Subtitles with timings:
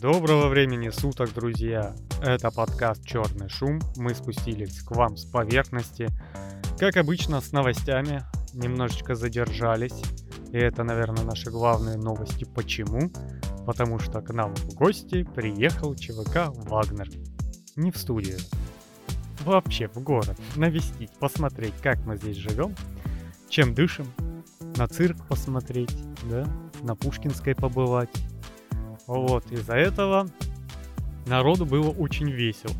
[0.00, 1.96] Доброго времени суток, друзья!
[2.20, 3.80] Это подкаст «Черный шум».
[3.96, 6.08] Мы спустились к вам с поверхности.
[6.78, 8.22] Как обычно, с новостями.
[8.52, 9.98] Немножечко задержались.
[10.52, 12.44] И это, наверное, наши главные новости.
[12.44, 13.10] Почему?
[13.64, 17.08] Потому что к нам в гости приехал ЧВК «Вагнер».
[17.74, 18.38] Не в студию.
[19.46, 20.36] Вообще в город.
[20.56, 22.74] Навестить, посмотреть, как мы здесь живем,
[23.48, 24.06] чем дышим,
[24.76, 25.96] на цирк посмотреть,
[26.30, 26.46] да,
[26.82, 28.10] на Пушкинской побывать.
[29.06, 30.28] Вот, из-за этого
[31.26, 32.74] народу было очень весело.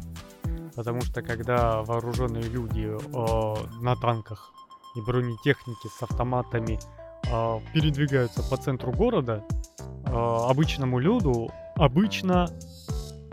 [0.75, 4.53] Потому что когда вооруженные люди э, на танках
[4.95, 6.79] и бронетехнике с автоматами
[7.25, 9.45] э, передвигаются по центру города,
[9.79, 12.51] э, обычному люду обычно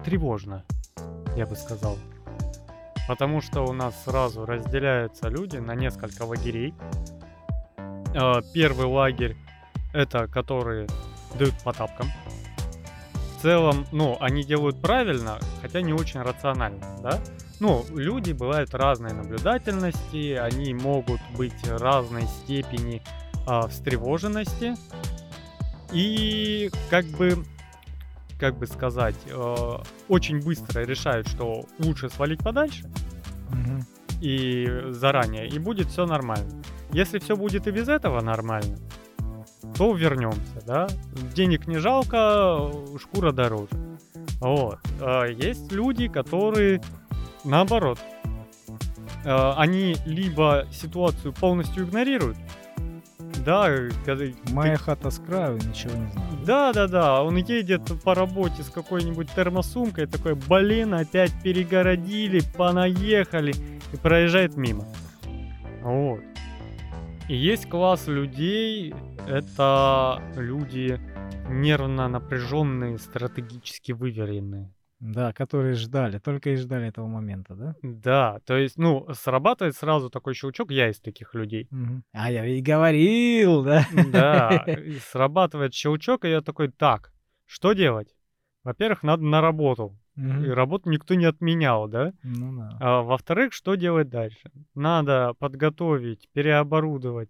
[0.06, 0.64] тревожно,
[1.36, 1.98] я бы сказал.
[3.08, 6.74] Потому что у нас сразу разделяются люди на несколько лагерей.
[8.16, 9.36] Э, первый лагерь
[9.94, 10.88] это которые
[11.38, 12.08] дают по тапкам.
[13.44, 17.20] В целом, ну, они делают правильно, хотя не очень рационально, да?
[17.60, 23.02] Ну, люди бывают разной наблюдательности, они могут быть разной степени
[23.46, 24.76] э, встревоженности.
[25.92, 27.44] И как бы,
[28.40, 32.90] как бы сказать, э, очень быстро решают, что лучше свалить подальше.
[33.50, 33.86] Мгм.
[34.22, 36.64] И заранее, и будет все нормально.
[36.94, 38.78] Если все будет и без этого нормально,
[39.78, 40.88] то вернемся, да.
[41.36, 42.72] Денег не жалко,
[43.02, 43.70] шкура дороже.
[44.40, 44.80] Вот.
[45.02, 46.82] А Есть люди, которые
[47.44, 48.00] наоборот.
[49.26, 52.38] А, Они либо ситуацию полностью игнорируют,
[53.46, 53.68] да,
[54.06, 56.46] когда ты- Моя хата с краю, ничего не знаю.
[56.46, 63.54] да, да, да, он едет по работе с какой-нибудь термосумкой, такой, блин, опять перегородили, понаехали,
[63.94, 64.86] и проезжает мимо.
[65.82, 66.20] Вот.
[67.30, 68.94] И есть класс людей,
[69.28, 71.00] это люди
[71.50, 74.74] нервно напряженные, стратегически выверенные.
[75.00, 77.76] Да, которые ждали, только и ждали этого момента, да?
[77.82, 81.70] Да, то есть, ну, срабатывает сразу такой щелчок, я из таких людей.
[82.14, 83.86] А я ведь говорил, да?
[84.08, 87.14] Да, и срабатывает щелчок, и я такой, так,
[87.46, 88.16] что делать?
[88.64, 89.98] Во-первых, надо на работу.
[90.16, 90.54] И Мгм.
[90.54, 92.14] работу никто не отменял, да?
[92.24, 92.78] Ну да.
[92.80, 94.52] А, во-вторых, что делать дальше?
[94.76, 97.30] Надо подготовить, переоборудовать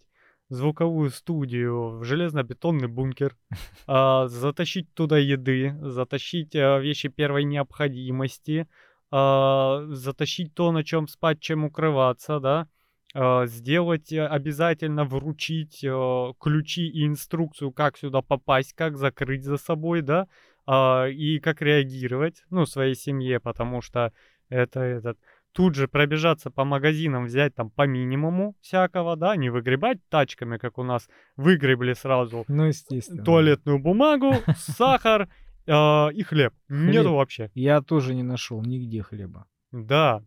[0.49, 3.35] звуковую студию в железно-бетонный бункер,
[3.87, 8.67] а, затащить туда еды, затащить а, вещи первой необходимости,
[9.11, 12.67] а, затащить то, на чем спать, чем укрываться, да,
[13.15, 19.57] а, сделать э, обязательно вручить э, ключи и инструкцию, как сюда попасть, как закрыть за
[19.57, 20.27] собой, да,
[20.65, 24.11] а, и как реагировать, ну, своей семье, потому что
[24.49, 25.17] это этот
[25.53, 30.77] тут же пробежаться по магазинам, взять там по минимуму всякого, да, не выгребать тачками, как
[30.77, 31.07] у нас
[31.37, 33.23] выгребли сразу Ну, естественно.
[33.23, 35.29] туалетную бумагу, сахар
[35.67, 36.53] а, и хлеб.
[36.69, 37.13] Нету Хлеб.
[37.13, 37.51] вообще.
[37.53, 39.45] Я тоже не нашел нигде хлеба.
[39.71, 40.23] Да,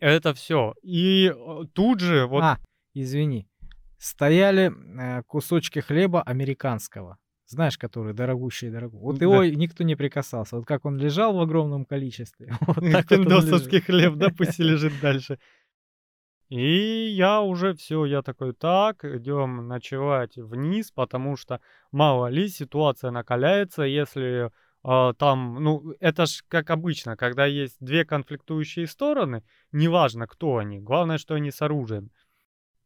[0.00, 0.74] это все.
[0.82, 2.58] И э, тут же вот А,
[2.94, 3.48] извини.
[3.98, 7.18] Стояли э, кусочки хлеба американского.
[7.46, 9.00] Знаешь, который дорогущий дорогой.
[9.00, 9.24] Вот Да.
[9.24, 10.56] его никто не прикасался.
[10.56, 12.54] Вот как он лежал в огромном количестве.
[12.66, 13.84] Вот так вот пиндосовский лежит.
[13.84, 15.38] хлеб, да, пусть и лежит дальше.
[16.48, 21.60] И я уже все, я такой, так, идем ночевать вниз, потому что
[21.92, 24.50] мало ли ситуация накаляется, если
[24.84, 30.80] а, там, ну, это ж как обычно, когда есть две конфликтующие стороны, неважно, кто они,
[30.80, 32.10] главное, что они с оружием.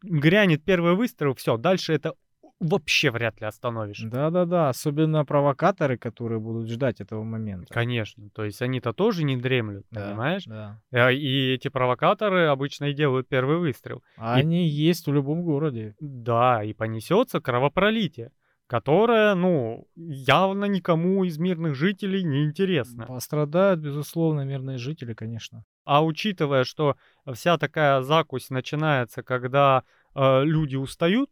[0.02, 2.14] Грянет первый выстрел, все, дальше это
[2.60, 4.00] вообще вряд ли остановишь.
[4.02, 7.72] Да-да-да, особенно провокаторы, которые будут ждать этого момента.
[7.72, 10.44] Конечно, то есть они-то тоже не дремлют, Да, понимаешь?
[10.46, 10.80] Да.
[10.92, 14.02] А, И эти провокаторы обычно и делают первый выстрел.
[14.16, 15.94] А И- Они есть в любом городе.
[16.00, 18.32] Да, и понесется кровопролитие,
[18.66, 23.06] которое, ну, явно никому из мирных жителей не интересно.
[23.06, 25.64] Пострадают, безусловно, мирные жители, конечно.
[25.84, 26.96] А учитывая, что
[27.32, 31.30] вся такая закусь начинается, когда э, люди устают,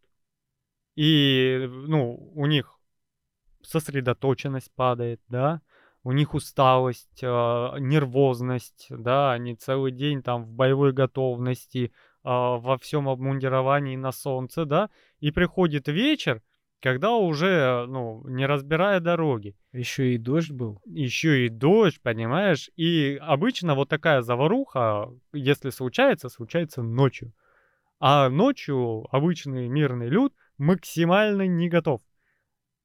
[0.96, 2.79] и, ну, у них
[3.62, 5.61] сосредоточенность падает, да,
[6.02, 11.91] у них усталость, э, нервозность, да, они целый день там в боевой готовности, э,
[12.25, 16.43] во всем обмундировании на солнце, да, и приходит вечер,
[16.81, 20.82] когда уже, ну, не разбирая дороги, Еще и дождь был.
[20.85, 22.69] еще и дождь, понимаешь?
[22.76, 27.32] И обычно вот такая заваруха, если случается, случается ночью.
[28.00, 32.01] А ночью обычный мирный люд максимально не готов.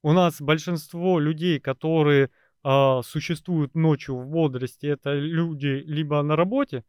[0.01, 2.29] У нас большинство людей, которые
[2.63, 6.83] а, существуют ночью в бодрости, это люди либо на работе,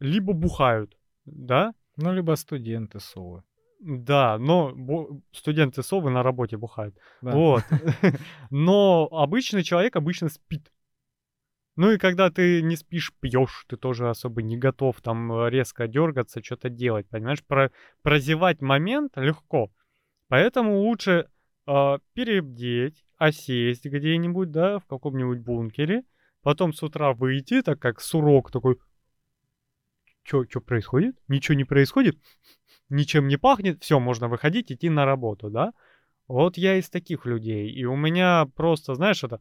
[0.00, 1.74] либо бухают, да?
[1.96, 3.42] Ну, либо студенты совы.
[3.80, 4.74] Да, но
[5.32, 6.96] студенты совы на работе бухают.
[7.22, 7.32] Да.
[7.32, 7.64] Вот.
[8.50, 10.72] Но обычный человек обычно спит.
[11.76, 15.86] Ну и когда ты не спишь, пьешь, ты тоже особо не готов там э, резко
[15.86, 17.44] дергаться, что-то делать, понимаешь?
[17.44, 17.70] Про,
[18.02, 19.70] прозевать момент легко.
[20.28, 21.28] Поэтому лучше
[21.66, 26.04] э, перебдеть, осесть где-нибудь, да, в каком-нибудь бункере,
[26.42, 28.78] потом с утра выйти, так как сурок такой,
[30.22, 31.16] что происходит?
[31.28, 32.18] Ничего не происходит?
[32.90, 33.82] Ничем не пахнет?
[33.82, 35.72] Все, можно выходить, идти на работу, да?
[36.26, 37.70] Вот я из таких людей.
[37.70, 39.40] И у меня просто, знаешь, это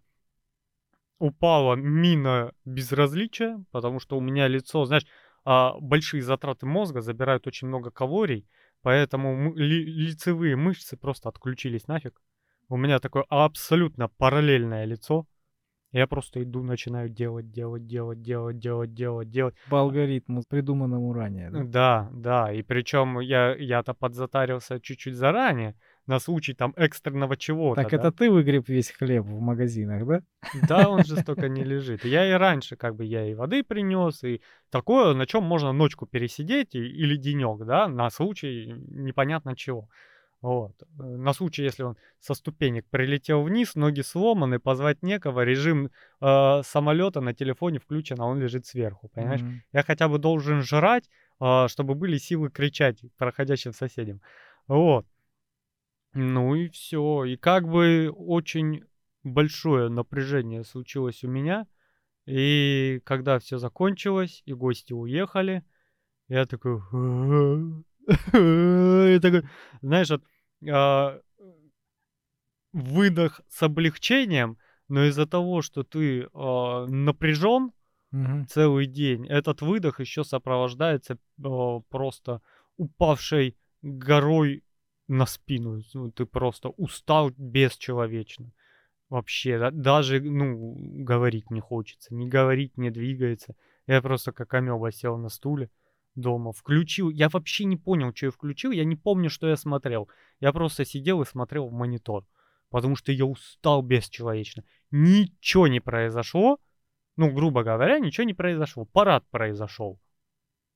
[1.20, 5.06] упала мина безразличия, потому что у меня лицо, знаешь,
[5.44, 8.48] а, большие затраты мозга забирают очень много калорий,
[8.82, 12.22] поэтому ли, лицевые мышцы просто отключились нафиг.
[12.70, 15.26] У меня такое абсолютно параллельное лицо.
[15.94, 19.56] Я просто иду, начинаю делать, делать, делать, делать, делать, делать, делать.
[19.70, 21.50] По алгоритму, придуманному ранее.
[21.50, 22.10] Да, да.
[22.12, 22.54] да.
[22.54, 25.76] И причем я, я-то подзатарился чуть-чуть заранее
[26.08, 27.82] на случай там экстренного чего-то.
[27.82, 27.98] Так да?
[27.98, 30.22] это ты выгреб весь хлеб в магазинах, да?
[30.68, 32.06] Да, он же столько не лежит.
[32.06, 36.06] Я и раньше как бы я и воды принес, и такое, на чем можно ночку
[36.06, 39.90] пересидеть и, или денек, да, на случай непонятно чего.
[40.42, 40.74] Вот.
[40.98, 45.90] На случай, если он со ступенек прилетел вниз, ноги сломаны, позвать некого, режим
[46.22, 49.42] э, самолета на телефоне включен, а он лежит сверху, понимаешь?
[49.42, 49.60] Mm-hmm.
[49.74, 51.10] Я хотя бы должен жрать,
[51.42, 54.22] э, чтобы были силы кричать проходящим соседям.
[54.68, 55.08] Вот.
[56.20, 57.26] Ну и все.
[57.26, 58.84] И как бы очень
[59.24, 61.68] большое напряжение случилось у меня.
[62.26, 65.64] И когда все закончилось, и гости уехали,
[66.28, 66.80] я такой...
[68.08, 69.44] И такой,
[69.82, 70.24] знаешь, вот,
[70.68, 71.22] а,
[72.74, 77.74] выдох с облегчением, но из-за того, что ты а, напряжен
[78.12, 78.46] угу.
[78.50, 82.42] целый день, этот выдох еще сопровождается а, просто
[82.78, 84.64] упавшей горой
[85.08, 85.82] на спину.
[85.94, 88.52] Ну, ты просто устал бесчеловечно.
[89.10, 92.14] Вообще, да, даже, ну, говорить не хочется.
[92.14, 93.56] Не говорить, не двигается.
[93.88, 95.70] Я просто как амеба сел на стуле
[96.16, 97.10] дома, включил.
[97.10, 98.72] Я вообще не понял, что я включил.
[98.72, 100.10] Я не помню, что я смотрел.
[100.42, 102.26] Я просто сидел и смотрел в монитор.
[102.70, 104.64] Потому что я устал бесчеловечно.
[104.92, 106.60] Ничего не произошло.
[107.16, 108.86] Ну, грубо говоря, ничего не произошло.
[108.86, 110.00] Парад произошел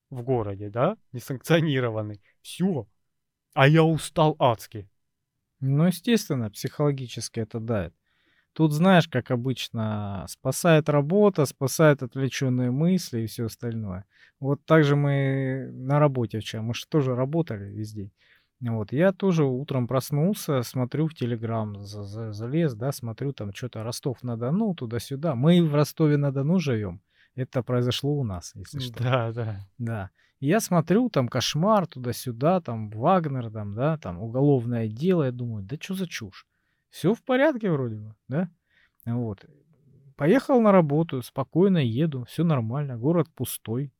[0.09, 2.21] в городе, да, несанкционированный.
[2.41, 2.87] Все.
[3.53, 4.89] А я устал адски.
[5.59, 7.93] Ну, естественно, психологически это дает.
[8.53, 14.05] Тут, знаешь, как обычно, спасает работа, спасает отвлеченные мысли и все остальное.
[14.39, 18.11] Вот так же мы на работе вчера, мы же тоже работали весь день.
[18.59, 25.33] Вот, я тоже утром проснулся, смотрю в Телеграм, залез, да, смотрю там что-то Ростов-на-Дону, туда-сюда.
[25.33, 27.01] Мы в Ростове-на-Дону живем.
[27.35, 29.03] Это произошло у нас, если что.
[29.03, 29.59] Да, да.
[29.77, 30.09] Да.
[30.41, 35.25] Я смотрю, там кошмар туда-сюда, там Вагнер, там, да, там уголовное дело.
[35.25, 36.47] Я думаю, да что за чушь?
[36.89, 38.49] Все в порядке вроде бы, да?
[39.05, 39.45] Вот.
[40.17, 43.93] Поехал на работу, спокойно еду, все нормально, город пустой.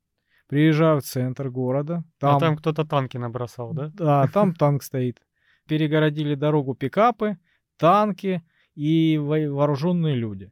[0.48, 2.04] Приезжаю в центр города.
[2.18, 3.92] А там, а там кто-то танки набросал, да?
[3.94, 5.22] Да, там танк стоит.
[5.68, 7.38] Перегородили дорогу пикапы,
[7.78, 8.42] танки
[8.74, 10.52] и вооруженные люди.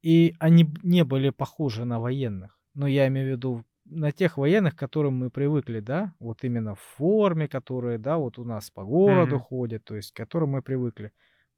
[0.00, 2.58] И они не были похожи на военных.
[2.72, 6.74] Но я имею в виду на тех военных, к которым мы привыкли, да, вот именно
[6.74, 9.40] в форме, которые, да, вот у нас по городу mm-hmm.
[9.40, 11.12] ходят, то есть к которым мы привыкли.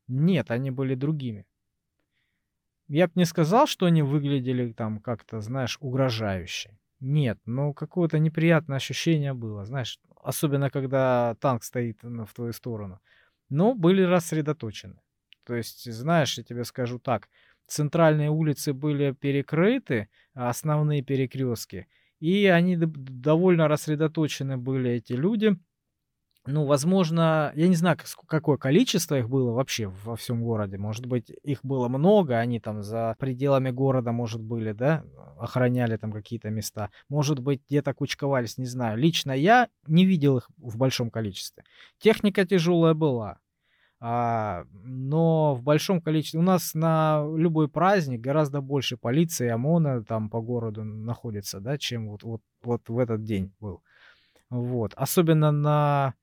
[0.07, 1.47] Нет, они были другими.
[2.89, 6.79] Я бы не сказал, что они выглядели там как-то, знаешь, угрожающе.
[7.01, 13.01] Нет, но какое-то неприятное ощущение было, знаешь, особенно когда танк стоит в твою сторону.
[13.51, 15.01] Но были рассредоточены.
[15.45, 17.29] То есть, знаешь, я тебе скажу так,
[17.67, 21.87] центральные улицы были перекрыты, а основные перекрестки,
[22.21, 25.57] и они довольно рассредоточены были, эти люди.
[26.51, 30.79] Ну, возможно, я не знаю, какое количество их было вообще во всем городе.
[30.79, 35.05] Может быть, их было много, они там за пределами города, может, были, да,
[35.39, 36.91] охраняли там какие-то места.
[37.11, 38.97] Может быть, где-то кучковались, не знаю.
[38.97, 41.65] Лично я не видел их в большом количестве.
[41.99, 43.41] Техника тяжелая была.
[44.01, 50.31] А, но в большом количестве у нас на любой праздник гораздо больше полиции ОМОНа там
[50.31, 53.83] по городу находится, да, чем вот, вот, вот в этот день был.
[54.51, 54.95] Вот.
[54.95, 56.15] Особенно на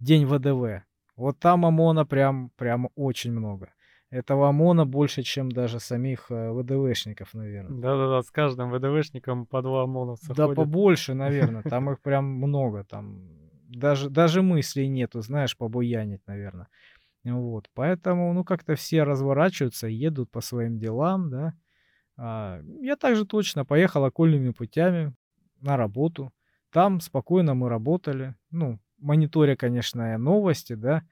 [0.00, 0.84] день ВДВ.
[1.16, 3.72] Вот там ОМОНа прям, прям очень много.
[4.10, 7.80] Этого ОМОНа больше, чем даже самих э, ВДВшников, наверное.
[7.80, 10.56] Да-да-да, с каждым ВДВшником по два ОМОНовца Да, ходят.
[10.56, 11.62] побольше, наверное.
[11.62, 12.82] Там их прям много.
[12.82, 13.20] Там
[13.68, 16.66] даже, даже мыслей нету, знаешь, побуянить, наверное.
[17.24, 21.54] Вот, поэтому, ну, как-то все разворачиваются, едут по своим делам, да.
[22.16, 25.14] А, я также точно поехал окольными путями
[25.60, 26.32] на работу.
[26.72, 31.02] Там спокойно мы работали, ну, мониторя, конечно, новости, да,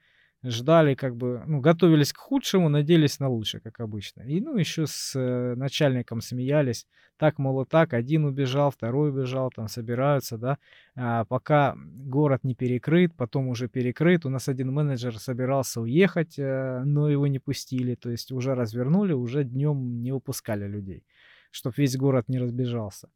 [0.43, 4.21] ждали как бы, ну, готовились к худшему, надеялись на лучшее, как обычно.
[4.21, 6.87] И, ну, еще с э, начальником смеялись.
[7.17, 10.57] Так, мол, так, один убежал, второй убежал, там собираются, да.
[10.95, 14.25] А, пока город не перекрыт, потом уже перекрыт.
[14.25, 17.95] У нас один менеджер собирался уехать, э, но его не пустили.
[17.95, 21.03] То есть уже развернули, уже днем не выпускали людей,
[21.51, 23.09] чтобы весь город не разбежался.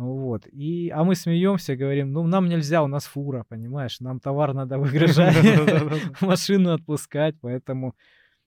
[0.00, 0.46] Вот.
[0.46, 4.78] И, а мы смеемся, говорим, ну, нам нельзя, у нас фура, понимаешь, нам товар надо
[4.78, 5.36] выгружать,
[6.22, 7.94] машину отпускать, поэтому,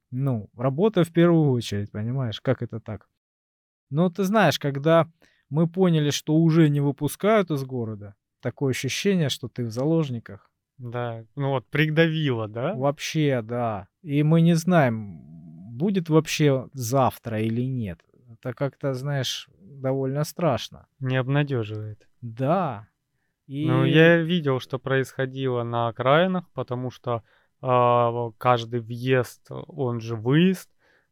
[0.09, 3.07] ну, работа в первую очередь, понимаешь, как это так?
[3.91, 5.07] Но ты знаешь, когда
[5.49, 10.49] мы поняли, что уже не выпускают из города, такое ощущение, что ты в заложниках.
[10.79, 12.73] Да, ну вот придавило, да?
[12.73, 13.87] Вообще, да.
[14.01, 15.19] И мы не знаем,
[15.77, 17.99] будет вообще завтра или нет.
[18.43, 20.87] Это как-то, знаешь, довольно страшно.
[20.99, 22.09] Не обнадеживает.
[22.21, 22.87] Да.
[23.47, 23.65] И...
[23.65, 27.23] Ну, я видел, что происходило на окраинах, потому что
[27.61, 30.69] э, каждый въезд, он же выезд,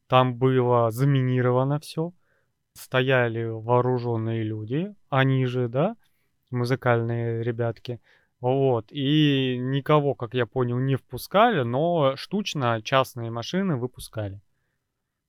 [0.07, 2.13] там было заминировано все.
[2.73, 5.95] Стояли вооруженные люди, они же, да,
[6.49, 8.01] музыкальные ребятки.
[8.41, 14.41] Вот, и никого, как я понял, не впускали, но штучно частные машины выпускали.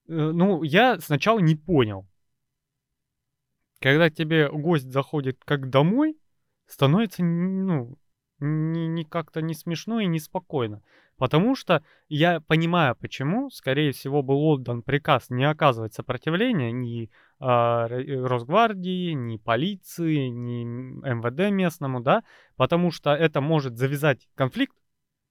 [0.08, 2.06] Э, ну, я сначала не понял,
[3.80, 6.16] когда тебе гость заходит как домой,
[6.66, 7.98] становится, ну,
[8.38, 10.82] не, не как-то не смешно и не спокойно.
[11.16, 17.06] Потому что я понимаю, почему, скорее всего, был отдан приказ не оказывать сопротивления ни э,
[18.26, 22.24] Росгвардии, ни полиции, ни МВД местному, да,
[22.56, 24.76] потому что это может завязать конфликт,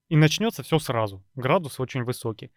[0.07, 1.23] и начнется все сразу.
[1.35, 2.51] Градус очень высокий.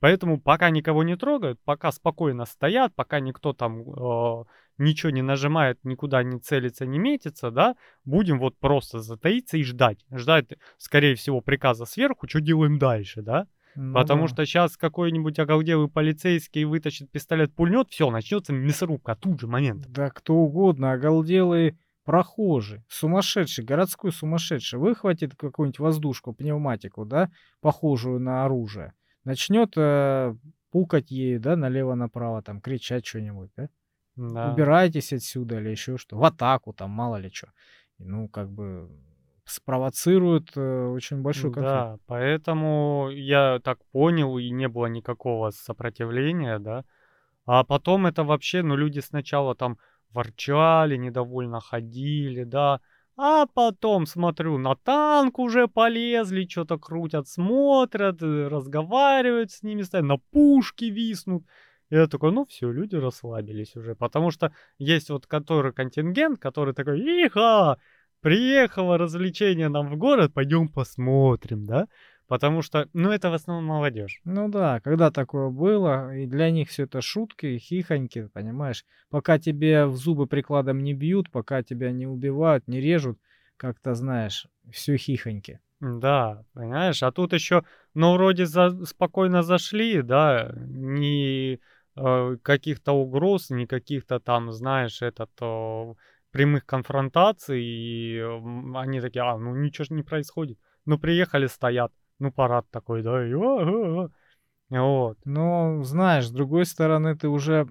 [0.00, 4.44] Поэтому пока никого не трогают, пока спокойно стоят, пока никто там э,
[4.78, 7.74] ничего не нажимает, никуда не целится, не метится, да,
[8.04, 10.04] будем вот просто затаиться и ждать.
[10.10, 13.46] Ждать, скорее всего, приказа сверху, что делаем дальше, да.
[13.74, 14.28] Ну, Потому да.
[14.28, 19.86] что сейчас какой-нибудь оголделый полицейский вытащит пистолет, пульнет, все, начнется мясорубка, тут же момент.
[19.88, 28.46] Да кто угодно, оголделый прохожий, сумасшедший, городской сумасшедший, выхватит какую-нибудь воздушку, пневматику, да, похожую на
[28.46, 28.94] оружие,
[29.28, 30.34] начнет э,
[30.70, 33.68] пукать ею, да, налево-направо, там, кричать что-нибудь, да?
[34.16, 34.52] Да.
[34.52, 36.16] Убирайтесь отсюда или еще что.
[36.16, 37.48] В атаку там, мало ли что.
[37.98, 38.88] Ну, как бы
[39.44, 41.74] спровоцирует э, очень большой конфликт.
[41.74, 46.84] Да, поэтому я так понял, и не было никакого сопротивления, да.
[47.44, 49.78] А потом это вообще, ну, люди сначала там
[50.10, 52.80] ворчали, недовольно ходили, да.
[53.20, 60.06] А потом, смотрю, на танк уже полезли, что-то крутят, смотрят, э, разговаривают с ними, стоят,
[60.06, 61.44] на пушки виснут.
[61.90, 63.96] Я такой, ну все, люди расслабились уже.
[63.96, 67.78] Потому что есть вот который контингент, который такой, иха,
[68.20, 71.88] приехало развлечение нам в город, пойдем посмотрим, да?
[72.28, 74.20] Потому что, ну, это в основном молодежь.
[74.24, 78.84] Ну да, когда такое было, и для них все это шутки, хихоньки, понимаешь?
[79.08, 83.18] Пока тебе в зубы прикладом не бьют, пока тебя не убивают, не режут,
[83.56, 85.60] как-то, знаешь, все хихоньки.
[85.80, 91.60] Да, понимаешь, а тут еще, ну, вроде за, спокойно зашли, да, ни
[91.96, 95.30] э, каких-то угроз, ни каких-то там, знаешь, этот...
[95.40, 95.94] Э,
[96.30, 98.22] прямых конфронтаций, и
[98.74, 100.58] они такие, а, ну ничего же не происходит.
[100.84, 105.16] Ну, приехали, стоят ну, парад такой, да, и вот.
[105.24, 107.66] Но, знаешь, с другой стороны, ты уже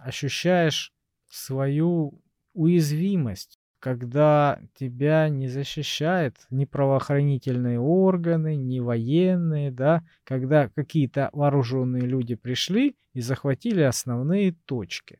[0.00, 0.92] ощущаешь
[1.28, 2.22] свою
[2.54, 12.34] уязвимость, когда тебя не защищают ни правоохранительные органы, ни военные, да, когда какие-то вооруженные люди
[12.34, 15.18] пришли и захватили основные точки.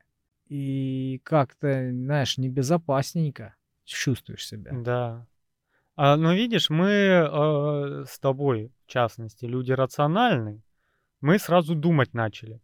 [0.48, 4.72] И как-то, знаешь, небезопасненько чувствуешь себя.
[4.72, 5.26] Да.
[5.96, 10.62] А, но видишь, мы э, с тобой, в частности, люди рациональные,
[11.20, 12.60] мы сразу думать начали.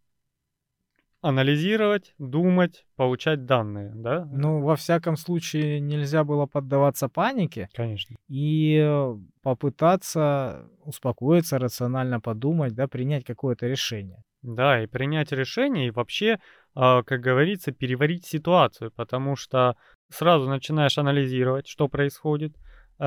[1.21, 4.25] Анализировать, думать, получать данные, да?
[4.31, 7.69] Ну, во всяком случае, нельзя было поддаваться панике.
[7.73, 8.17] Конечно.
[8.27, 14.23] И э, попытаться успокоиться, рационально подумать, да, принять какое-то решение.
[14.41, 16.39] Да, и принять решение, и вообще,
[16.75, 19.75] э, как говорится, переварить ситуацию, потому что
[20.09, 22.57] сразу начинаешь анализировать, что происходит,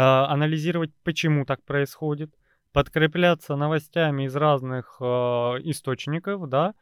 [0.00, 2.34] анализировать, почему так происходит,
[2.72, 6.74] подкрепляться новостями из разных э, источников, да,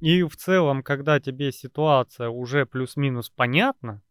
[0.00, 4.02] и в целом, когда тебе ситуация уже плюс-минус понятна,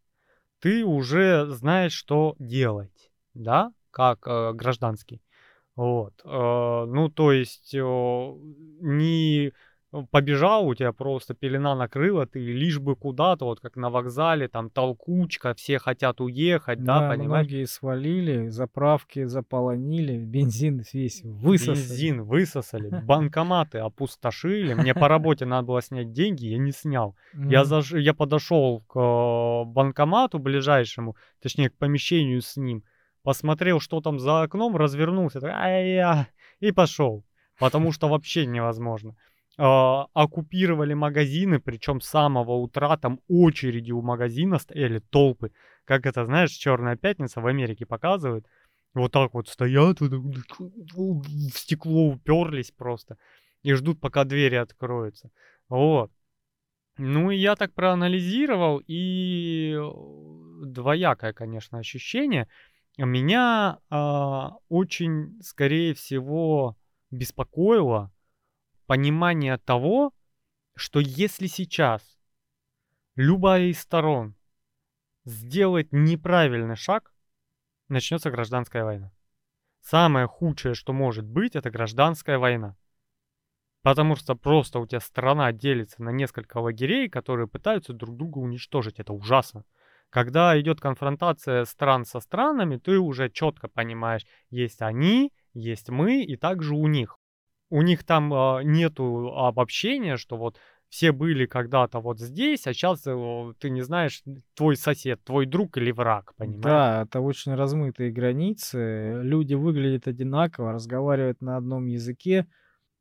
[0.60, 5.22] ты уже знаешь, что делать, да, как э, гражданский.
[5.76, 6.14] Вот.
[6.26, 9.54] Э, ну, то есть э, не
[10.12, 14.70] побежал, у тебя просто пелена накрыла, ты лишь бы куда-то, вот как на вокзале, там
[14.70, 17.48] толкучка, все хотят уехать, да, Да, понимаешь?
[17.48, 21.76] многие свалили, заправки заполонили, бензин весь высосали.
[21.76, 24.74] Бензин высосали, банкоматы опустошили.
[24.76, 27.16] Мне по работе надо было снять деньги, я не снял.
[27.34, 27.92] Я, заш...
[27.94, 32.84] я подошел к э, банкомату ближайшему, точнее к помещению с ним,
[33.24, 35.40] посмотрел, что там за окном, развернулся,
[36.60, 37.26] и пошел.
[37.60, 39.16] Потому что вообще невозможно.
[39.62, 45.52] А, оккупировали магазины, причем с самого утра там очереди у магазина стояли, толпы.
[45.84, 48.48] Как это, знаешь, Черная пятница в Америке показывают.
[48.94, 51.24] Вот так вот стоят, в
[51.54, 53.18] стекло уперлись просто
[53.62, 55.30] и ждут, пока двери откроются.
[55.68, 56.10] Вот.
[56.98, 62.48] Ну, и я так проанализировал, и э, двоякое, конечно, ощущение.
[62.98, 66.78] Меня а, очень, скорее всего,
[67.12, 68.10] беспокоило
[68.90, 70.14] понимание того,
[70.76, 72.02] что если сейчас
[73.16, 74.36] любая из сторон
[75.26, 77.14] сделает неправильный шаг,
[77.88, 79.12] начнется гражданская война.
[79.82, 82.78] Самое худшее, что может быть, это гражданская война.
[83.84, 89.00] Потому что просто у тебя страна делится на несколько лагерей, которые пытаются друг друга уничтожить.
[89.00, 89.66] Это ужасно.
[90.10, 96.36] Когда идет конфронтация стран со странами, ты уже четко понимаешь, есть они, есть мы, и
[96.38, 97.20] также у них.
[97.70, 100.58] У них там э, нету обобщения, что вот
[100.90, 104.24] все были когда-то вот здесь, а сейчас э, ты не знаешь,
[104.56, 106.64] твой сосед, твой друг или враг, понимаешь?
[106.64, 109.22] Да, это очень размытые границы.
[109.22, 112.48] Люди выглядят одинаково, разговаривают на одном языке.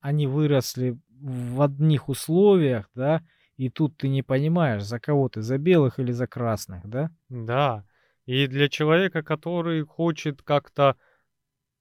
[0.01, 3.23] Они выросли в одних условиях, да,
[3.57, 7.11] и тут ты не понимаешь, за кого ты, за белых или за красных, да?
[7.29, 7.85] Да.
[8.27, 10.97] И для человека, который хочет как-то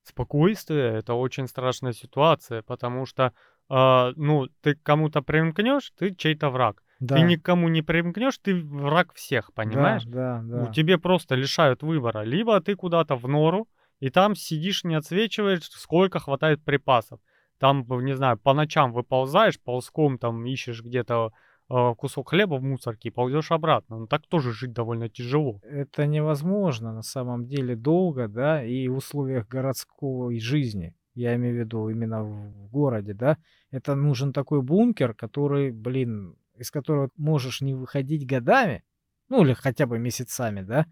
[0.07, 3.33] спокойствия, это очень страшная ситуация, потому что,
[3.69, 6.83] а, ну, ты кому-то примкнешь, ты чей-то враг.
[6.99, 10.03] Ты Да, никому не примкнешь, ты враг всех, да, понимаешь?
[10.05, 10.71] да, Ну, да.
[10.73, 12.23] тебе просто лишают выбора.
[12.23, 13.67] Либо ты куда-то в нору,
[13.99, 17.19] и там сидишь, не отсвечиваешь, сколько хватает припасов.
[17.59, 21.29] Там, не знаю, по ночам выползаешь, ползком там ищешь где-то э,
[21.67, 23.99] кусок хлеба в мусорке и ползешь обратно.
[23.99, 25.59] Ну так тоже жить довольно тяжело.
[25.63, 30.95] Это невозможно на самом деле долго, да, и в условиях городской жизни.
[31.13, 33.37] Я имею в виду именно в городе, да.
[33.71, 38.83] Это нужен такой бункер, который, блин, из которого можешь не выходить годами,
[39.29, 40.85] ну или хотя бы месяцами, да,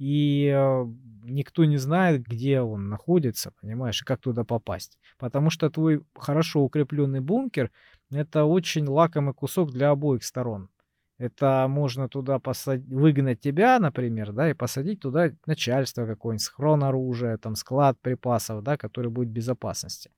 [0.00, 0.86] и э,
[1.24, 4.98] никто не знает, где он находится, понимаешь, и как туда попасть.
[5.18, 7.70] Потому что твой хорошо укрепленный бункер
[8.10, 10.70] это очень лакомый кусок для обоих сторон.
[11.18, 17.36] Это можно туда посадить, выгнать тебя, например, да, и посадить туда начальство какое-нибудь, схрон оружия,
[17.36, 20.10] там склад припасов, да, который будет в безопасности.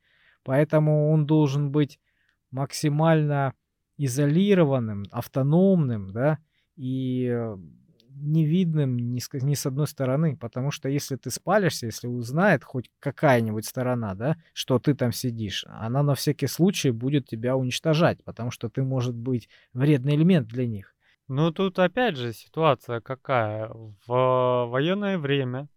[0.44, 1.98] Поэтому он должен быть
[2.52, 3.54] максимально
[3.98, 6.38] изолированным, автономным, да,
[6.76, 7.56] и э,
[8.16, 12.90] невидным ни с, ни с одной стороны, потому что если ты спалишься, если узнает хоть
[13.00, 18.50] какая-нибудь сторона, да, что ты там сидишь, она на всякий случай будет тебя уничтожать, потому
[18.50, 20.94] что ты, может быть, вредный элемент для них.
[21.28, 23.70] Ну тут опять же ситуация какая.
[24.06, 25.68] В военное время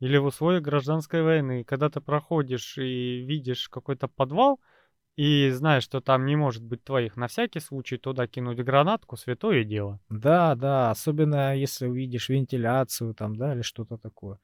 [0.00, 4.60] или в условиях гражданской войны, когда ты проходишь и видишь какой-то подвал,
[5.16, 9.64] и знаешь, что там не может быть твоих, на всякий случай туда кинуть гранатку, святое
[9.64, 10.00] дело.
[10.08, 14.38] Да, да, особенно если увидишь вентиляцию там, да, или что-то такое.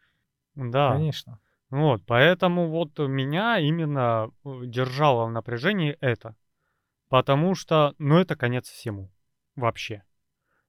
[0.54, 0.92] Да.
[0.92, 1.40] Конечно.
[1.70, 6.34] Вот, поэтому вот меня именно э, держало в напряжении это.
[7.08, 9.10] Потому что, ну, это конец всему.
[9.54, 10.02] Вообще.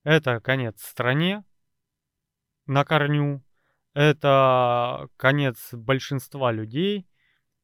[0.04, 1.44] Это конец стране
[2.66, 3.44] на корню.
[3.94, 7.09] Это конец большинства людей.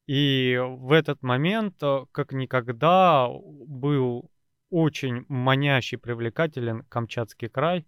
[0.07, 4.29] И в этот момент, э, как никогда, был
[4.69, 7.87] очень манящий, привлекателен Камчатский край.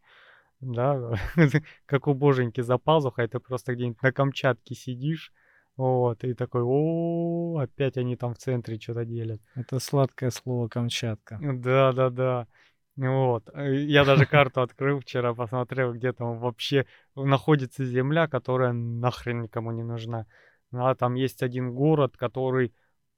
[0.60, 1.14] Да,
[1.86, 5.32] как у боженьки за пазухой, ты просто где-нибудь на Камчатке сидишь,
[5.76, 9.40] вот, и такой, о, опять они там в центре что-то делят.
[9.56, 11.38] Это сладкое слово Камчатка.
[11.40, 12.48] Да, да, да.
[12.96, 13.48] Вот.
[13.54, 19.72] э, Я даже карту открыл вчера, посмотрел, где там вообще находится земля, которая нахрен никому
[19.72, 20.26] не нужна.
[20.72, 22.74] А там есть один город, который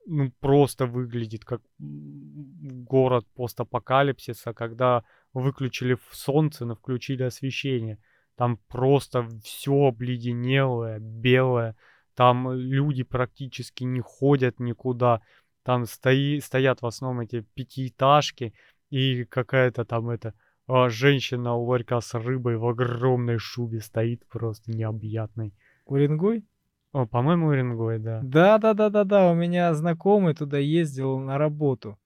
[0.05, 7.99] ну, просто выглядит как город постапокалипсиса, когда выключили солнце, но включили освещение.
[8.35, 11.75] Там просто все обледенелое, белое.
[12.15, 15.21] Там люди практически не ходят никуда.
[15.63, 18.53] Там стои, стоят в основном эти пятиэтажки
[18.89, 20.33] и какая-то там эта
[20.67, 25.53] а, женщина у ларька с рыбой в огромной шубе стоит просто необъятной.
[25.85, 26.45] Уренгой?
[26.91, 28.19] О, по-моему, Уренгой, да.
[28.23, 29.31] Да, да, да, да, да.
[29.31, 31.99] У меня знакомый туда ездил на работу.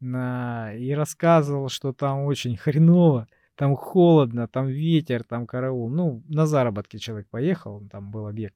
[0.00, 0.72] на...
[0.74, 5.90] и рассказывал, что там очень хреново, там холодно, там ветер, там караул.
[5.90, 8.54] Ну, на заработки человек поехал, там был объект.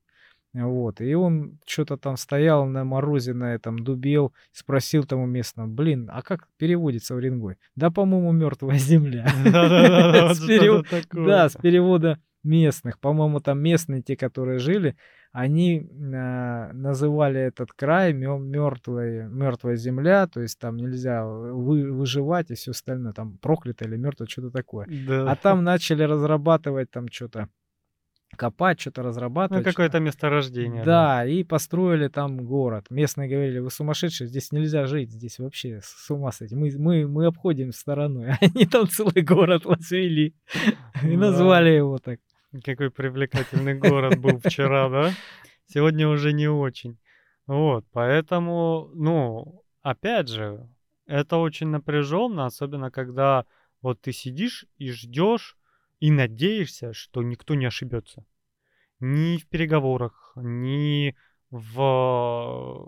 [0.54, 6.10] Вот, и он что-то там стоял на морозе на этом, дубел, спросил тому местного, блин,
[6.12, 7.56] а как переводится в Уренгой?
[7.74, 9.26] Да, по-моему, мертвая земля.
[11.12, 12.98] Да, с перевода местных.
[12.98, 14.96] По-моему, там местные, те, которые жили,
[15.32, 22.54] они э, называли этот край мертвая, мертвая земля, то есть там нельзя вы, выживать и
[22.54, 24.86] все остальное, там проклято или мертвое, что-то такое.
[25.08, 25.30] Да.
[25.30, 27.48] А там начали разрабатывать там что-то
[28.36, 29.64] копать, что-то разрабатывать.
[29.64, 30.84] Ну, какое-то месторождение.
[30.84, 32.86] Да, да, и построили там город.
[32.90, 36.54] Местные говорили, вы сумасшедшие, здесь нельзя жить, здесь вообще с ума сойти.
[36.54, 38.32] Мы, мы, мы обходим стороной.
[38.40, 40.34] Они там целый город возвели
[41.02, 42.20] и назвали его так.
[42.64, 45.12] Какой привлекательный город был вчера, да?
[45.66, 46.98] Сегодня уже не очень.
[47.46, 50.68] Вот, поэтому, ну, опять же,
[51.06, 53.46] это очень напряженно, особенно когда
[53.80, 55.56] вот ты сидишь и ждешь,
[55.98, 58.24] и надеешься, что никто не ошибется.
[59.00, 61.16] Ни в переговорах, ни
[61.50, 62.86] в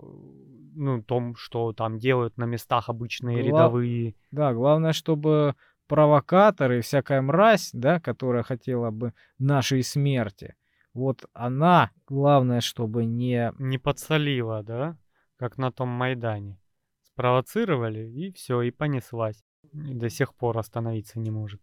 [0.75, 3.47] ну, том, что там делают на местах обычные Гла...
[3.47, 4.15] рядовые.
[4.31, 5.55] Да, главное, чтобы
[5.87, 10.55] провокаторы, всякая мразь, да, которая хотела бы нашей смерти,
[10.95, 13.53] вот она, главное, чтобы не...
[13.59, 14.97] Не подсолила, да,
[15.37, 16.57] как на том Майдане.
[17.03, 19.43] Спровоцировали, и все, и понеслась.
[19.73, 21.61] И до сих пор остановиться не может.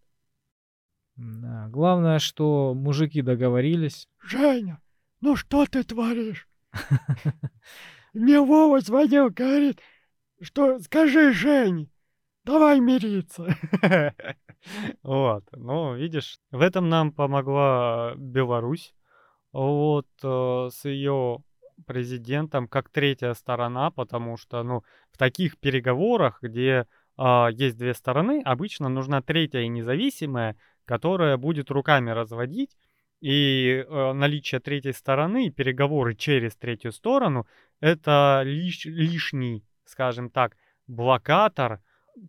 [1.15, 1.67] Да.
[1.69, 4.07] Главное, что мужики договорились.
[4.21, 4.79] Женя,
[5.19, 6.47] ну что ты творишь?
[8.13, 9.79] Мне Вова звонил, говорит,
[10.41, 11.89] что скажи Жене,
[12.45, 13.55] давай мириться.
[15.03, 18.93] Вот, ну, видишь, в этом нам помогла Беларусь.
[19.51, 21.43] Вот э, с ее
[21.85, 28.41] президентом как третья сторона, потому что, ну, в таких переговорах, где э, есть две стороны,
[28.45, 32.77] обычно нужна третья и независимая, которая будет руками разводить,
[33.23, 37.47] и э, наличие третьей стороны и переговоры через третью сторону
[37.79, 41.79] это лиш, лишний, скажем так, блокатор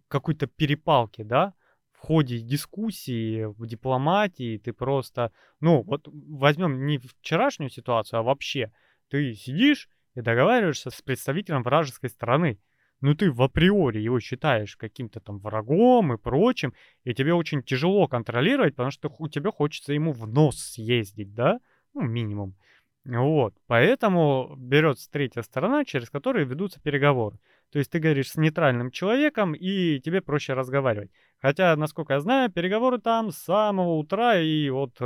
[0.08, 1.54] какой-то перепалки, да,
[1.92, 8.72] в ходе дискуссии, в дипломатии ты просто, ну, вот возьмем не вчерашнюю ситуацию, а вообще,
[9.08, 12.58] ты сидишь и договариваешься с представителем вражеской стороны,
[13.00, 16.72] ну ты в априори его считаешь каким-то там врагом и прочим,
[17.04, 21.60] и тебе очень тяжело контролировать, потому что у тебя хочется ему в нос съездить, да?
[21.92, 22.56] Ну, минимум.
[23.04, 27.38] Вот, поэтому берется третья сторона, через которую ведутся переговоры.
[27.70, 31.10] То есть ты говоришь с нейтральным человеком, и тебе проще разговаривать.
[31.40, 34.96] Хотя, насколько я знаю, переговоры там с самого утра, и вот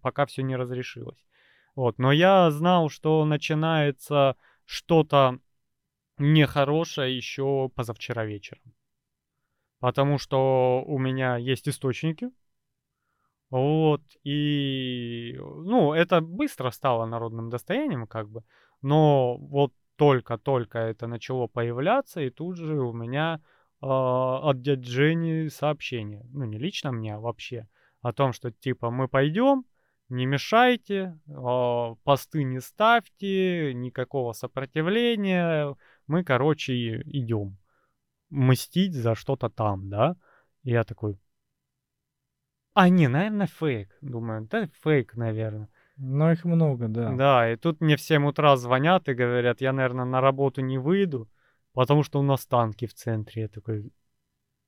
[0.00, 1.24] пока все не разрешилось.
[1.74, 5.38] Вот, но я знал, что начинается что-то
[6.18, 8.74] нехорошее еще позавчера вечером.
[9.80, 12.30] Потому что у меня есть источники.
[13.50, 18.42] Вот, и, ну, это быстро стало народным достоянием, как бы.
[18.82, 23.40] Но вот только-только это начало появляться, и тут же у меня
[23.82, 26.24] э, от дяди Жени сообщение.
[26.32, 27.68] Ну, не лично мне, а вообще.
[28.00, 29.64] О том, что, типа, мы пойдем,
[30.08, 35.74] не мешайте, э, посты не ставьте, никакого сопротивления,
[36.06, 37.58] мы, короче, идем
[38.30, 40.14] мстить за что-то там, да?
[40.62, 41.18] И я такой,
[42.74, 43.98] а, не, наверное, фейк.
[44.00, 45.68] Думаю, да, фейк, наверное.
[45.98, 47.12] Но их много, да.
[47.12, 50.78] Да, и тут мне в 7 утра звонят и говорят, я, наверное, на работу не
[50.78, 51.28] выйду,
[51.72, 53.42] потому что у нас танки в центре.
[53.42, 53.92] Я такой,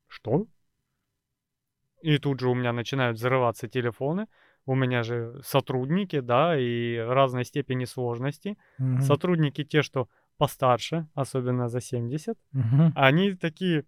[0.09, 0.47] что?
[2.03, 4.27] И тут же у меня начинают взрываться телефоны.
[4.67, 8.57] У меня же сотрудники, да, и разной степени сложности.
[8.79, 9.01] Угу.
[9.01, 12.93] Сотрудники те, что постарше, особенно за 70, угу.
[12.95, 13.85] они такие,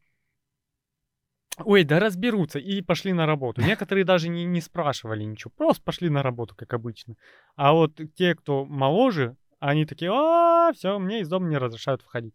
[1.58, 3.62] ой, да разберутся, и пошли на работу.
[3.62, 7.16] Некоторые даже не, не спрашивали ничего, просто пошли на работу, как обычно.
[7.56, 12.34] А вот те, кто моложе, они такие, а, все, мне из дома не разрешают входить.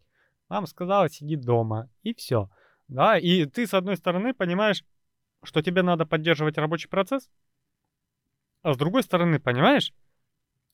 [0.50, 2.50] Мама сказала, сиди дома, и все.
[2.88, 4.84] Да, и ты, с одной стороны, понимаешь,
[5.44, 7.30] что тебе надо поддерживать рабочий процесс,
[8.62, 9.94] а с другой стороны, понимаешь,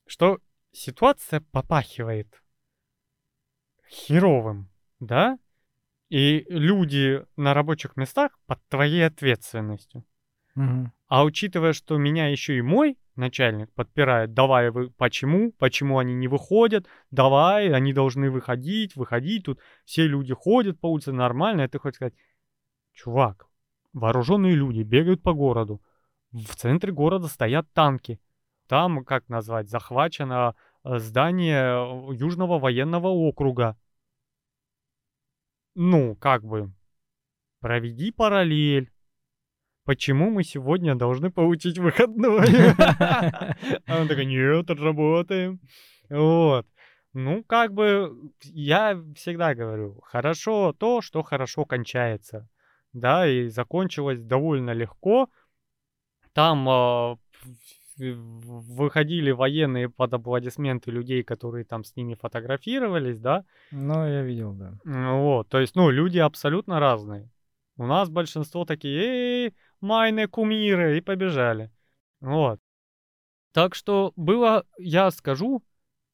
[0.06, 0.38] что
[0.72, 2.42] ситуация попахивает
[3.88, 5.38] херовым, да?
[6.08, 10.04] И люди на рабочих местах под твоей ответственностью.
[10.56, 10.92] Угу.
[11.08, 16.28] А учитывая, что меня еще и мой начальник подпирает, давай вы, почему, почему они не
[16.28, 21.96] выходят, давай, они должны выходить, выходить, тут все люди ходят по улице нормально, ты хочешь
[21.96, 22.14] сказать,
[22.92, 23.46] чувак,
[23.92, 25.80] вооруженные люди бегают по городу,
[26.32, 28.20] в центре города стоят танки,
[28.66, 33.76] там, как назвать, захвачено э, здание э, Южного военного округа,
[35.74, 36.72] ну, как бы,
[37.60, 38.90] проведи параллель.
[39.84, 42.46] Почему мы сегодня должны получить выходной?
[43.86, 45.60] А он такой, нет, отработаем.
[46.08, 46.66] Вот.
[47.12, 52.48] Ну, как бы, я всегда говорю, хорошо то, что хорошо кончается.
[52.92, 55.28] Да, и закончилось довольно легко.
[56.32, 57.16] Там э,
[57.96, 63.44] выходили военные под аплодисменты людей, которые там с ними фотографировались, да.
[63.70, 64.78] Ну, я видел, да.
[64.84, 67.30] Вот, то есть, ну, люди абсолютно разные.
[67.76, 71.70] У нас большинство такие, эй, майны кумиры, и побежали.
[72.20, 72.60] Вот.
[73.52, 75.62] Так что было, я скажу,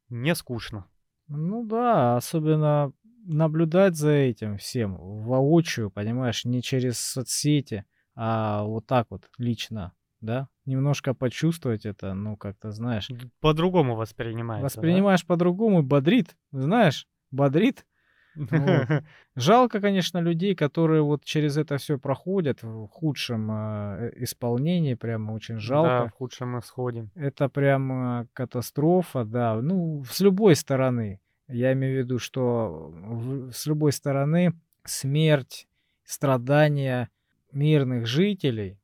[0.08, 0.86] не скучно.
[1.28, 2.92] Ну да, особенно
[3.24, 10.48] наблюдать за этим всем воочию, понимаешь, не через соцсети, а вот так вот лично, да?
[10.66, 13.08] Немножко почувствовать это, ну как-то, знаешь.
[13.40, 14.64] По-другому воспринимается.
[14.64, 15.26] Воспринимаешь да?
[15.26, 17.86] по-другому, бодрит, знаешь, бодрит.
[18.34, 18.50] Вот.
[19.36, 25.58] Жалко, конечно, людей, которые вот через это все проходят в худшем э, исполнении, прямо очень
[25.58, 25.88] жалко.
[25.88, 27.08] Да, в худшем исходе.
[27.14, 29.60] Это прям катастрофа, да.
[29.60, 31.20] Ну, с любой стороны.
[31.48, 34.52] Я имею в виду, что в, с любой стороны
[34.84, 35.66] смерть,
[36.04, 37.08] страдания
[37.52, 38.79] мирных жителей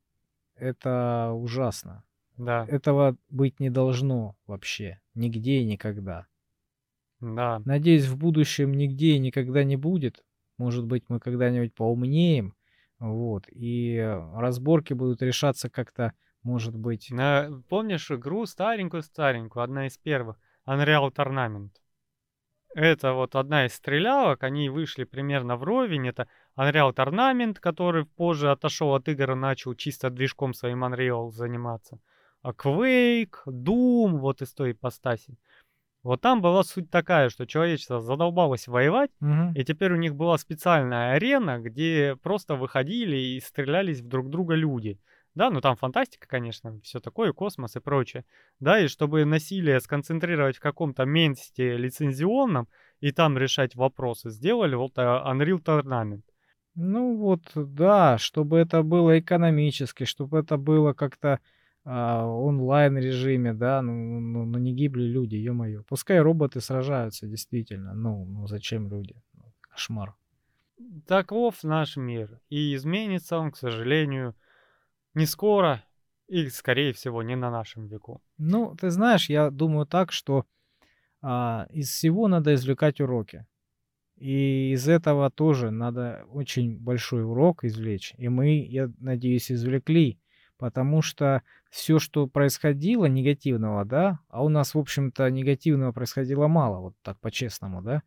[0.59, 2.03] это ужасно.
[2.37, 2.65] Да.
[2.67, 4.99] Этого быть не должно вообще.
[5.15, 6.27] Нигде и никогда.
[7.19, 7.61] Да.
[7.65, 10.23] Надеюсь, в будущем нигде и никогда не будет.
[10.57, 12.55] Может быть, мы когда-нибудь поумнеем.
[12.99, 13.45] Вот.
[13.49, 13.97] И
[14.35, 17.09] разборки будут решаться как-то, может быть.
[17.09, 21.71] На, помнишь игру старенькую-старенькую, одна из первых, Unreal Tournament?
[22.73, 26.07] Это вот одна из стрелялок, они вышли примерно вровень.
[26.07, 31.99] Это Unreal Tournament, который позже отошел от игр и начал чисто движком своим Unreal заниматься.
[32.41, 35.37] А Quake, Doom, вот из той ипостаси.
[36.03, 39.51] Вот там была суть такая, что человечество задолбалось воевать, угу.
[39.55, 44.55] и теперь у них была специальная арена, где просто выходили и стрелялись в друг друга
[44.55, 44.99] люди.
[45.35, 48.25] Да, ну там фантастика, конечно, все такое, космос и прочее.
[48.59, 52.67] Да, и чтобы насилие сконцентрировать в каком-то месте лицензионном
[53.01, 56.23] и там решать вопросы, сделали вот э, Unreal Tournament.
[56.79, 61.39] Ну вот, да, чтобы это было экономически, чтобы это было как-то
[61.83, 65.81] а, онлайн режиме, да, ну, ну, ну не гибли люди, ё-моё.
[65.87, 67.95] Пускай роботы сражаются, действительно.
[67.95, 69.15] Ну, ну зачем люди?
[69.33, 70.15] Ну, кошмар.
[71.07, 72.39] Таков наш мир.
[72.49, 74.35] И изменится он, к сожалению,
[75.15, 75.83] не скоро
[76.27, 78.21] и, скорее всего, не на нашем веку.
[78.37, 80.45] Ну, ты знаешь, я думаю так, что
[81.23, 83.47] а, из всего надо извлекать уроки.
[84.17, 88.13] И из этого тоже надо очень большой урок извлечь.
[88.17, 90.19] И мы, я надеюсь, извлекли
[90.57, 96.79] потому что все, что происходило негативного, да, а у нас, в общем-то, негативного происходило мало,
[96.79, 98.01] вот так по-честному, да.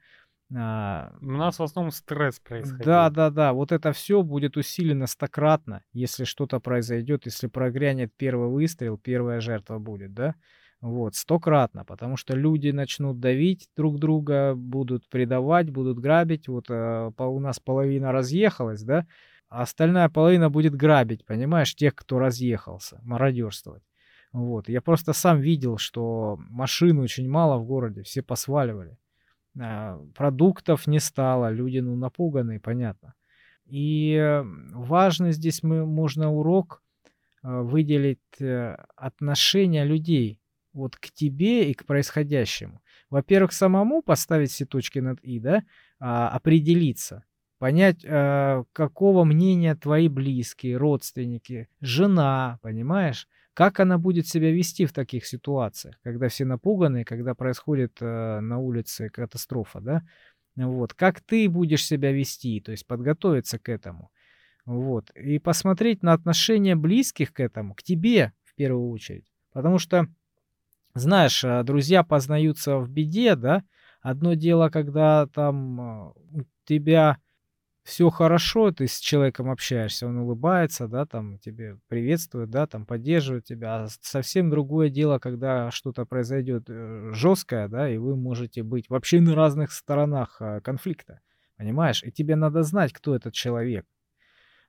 [0.55, 2.85] А, у нас в основном стресс происходит.
[2.85, 3.53] Да, да, да.
[3.53, 9.79] Вот это все будет усилено стократно, если что-то произойдет, если прогрянет первый выстрел, первая жертва
[9.79, 10.35] будет, да.
[10.81, 16.49] Вот, стократно, потому что люди начнут давить друг друга, будут предавать, будут грабить.
[16.49, 19.07] Вот э, по, у нас половина разъехалась, да,
[19.51, 23.83] а остальная половина будет грабить, понимаешь, тех, кто разъехался, мародерствовать.
[24.33, 24.69] Вот.
[24.71, 28.97] Я просто сам видел, что машин очень мало в городе, все посваливали.
[29.61, 33.15] А, продуктов не стало, люди ну, напуганные, понятно.
[33.67, 36.83] И важно здесь мы, можно урок
[37.43, 40.40] а, выделить э, отношение людей
[40.73, 42.81] вот к тебе и к происходящему.
[43.11, 45.65] Во-первых, самому поставить все точки над «и», да,
[45.99, 47.25] а, определиться–
[47.61, 53.29] понять, э, какого мнения твои близкие, родственники, жена, понимаешь?
[53.53, 58.59] Как она будет себя вести в таких ситуациях, когда все напуганы, когда происходит э, на
[58.59, 60.03] улице катастрофа, да?
[60.57, 60.95] Вот.
[60.95, 64.11] Как ты будешь себя вести, то есть подготовиться к этому.
[64.65, 65.11] Вот.
[65.11, 69.27] И посмотреть на отношения близких к этому, к тебе в первую очередь.
[69.53, 70.07] Потому что,
[70.95, 73.63] знаешь, э, друзья познаются в беде, да?
[74.01, 77.19] Одно дело, когда там э, у тебя
[77.83, 83.45] все хорошо, ты с человеком общаешься, он улыбается, да, там тебе приветствует, да, там поддерживает
[83.45, 83.85] тебя.
[83.85, 89.21] А совсем другое дело, когда что-то произойдет э, жесткое, да, и вы можете быть вообще
[89.21, 91.21] на разных сторонах конфликта,
[91.57, 92.03] понимаешь?
[92.03, 93.87] И тебе надо знать, кто этот человек.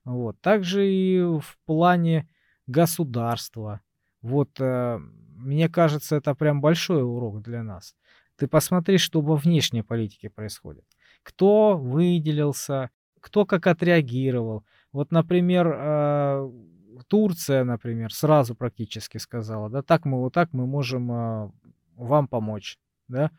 [0.03, 0.39] Вот.
[0.41, 2.27] Также и в плане
[2.67, 3.81] государства.
[4.21, 4.59] Вот,
[5.41, 7.95] мне кажется, это прям большой урок для нас.
[8.37, 10.85] Ты посмотри, что во внешней политике происходит.
[11.23, 14.65] Кто выделился, кто как отреагировал.
[14.91, 16.51] Вот, например, э,
[17.07, 21.51] Турция, например, сразу практически сказала, да, так мы вот так мы можем э,
[21.95, 22.77] вам помочь,
[23.07, 23.31] да.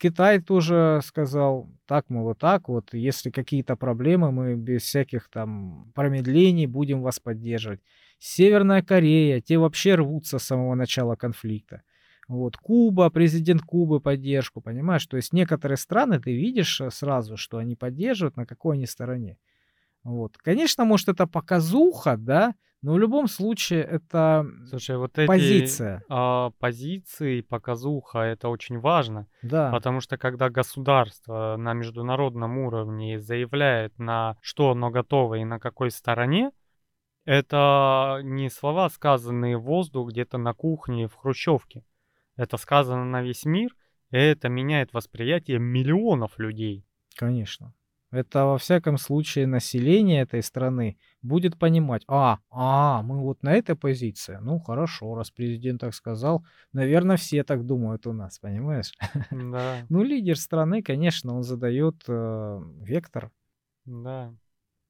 [0.00, 5.92] Китай тоже сказал, так, мол, вот так вот, если какие-то проблемы, мы без всяких там
[5.94, 7.80] промедлений будем вас поддерживать.
[8.18, 11.82] Северная Корея, те вообще рвутся с самого начала конфликта.
[12.28, 15.06] Вот, Куба, президент Кубы поддержку, понимаешь?
[15.06, 19.36] То есть некоторые страны ты видишь э, сразу, что они поддерживают, на какой они стороне.
[20.02, 20.36] Вот.
[20.38, 26.02] Конечно, может, это показуха, да, но в любом случае это Слушай, вот эти позиция.
[26.08, 33.98] а, позиции, показуха, это очень важно, Да, потому что когда государство на международном уровне заявляет,
[33.98, 36.52] на что оно готово и на какой стороне,
[37.26, 41.84] это не слова, сказанные в воздух где-то на кухне в Хрущевке.
[42.36, 43.76] Это сказано на весь мир,
[44.10, 46.86] и это меняет восприятие миллионов людей.
[47.14, 47.74] конечно.
[48.10, 53.76] Это во всяком случае население этой страны будет понимать, а, а, мы вот на этой
[53.76, 54.38] позиции.
[54.40, 58.92] Ну, хорошо, раз президент так сказал, наверное, все так думают у нас, понимаешь?
[59.30, 63.30] Да, Ну, лидер страны, конечно, он задает э, вектор.
[63.84, 64.34] да.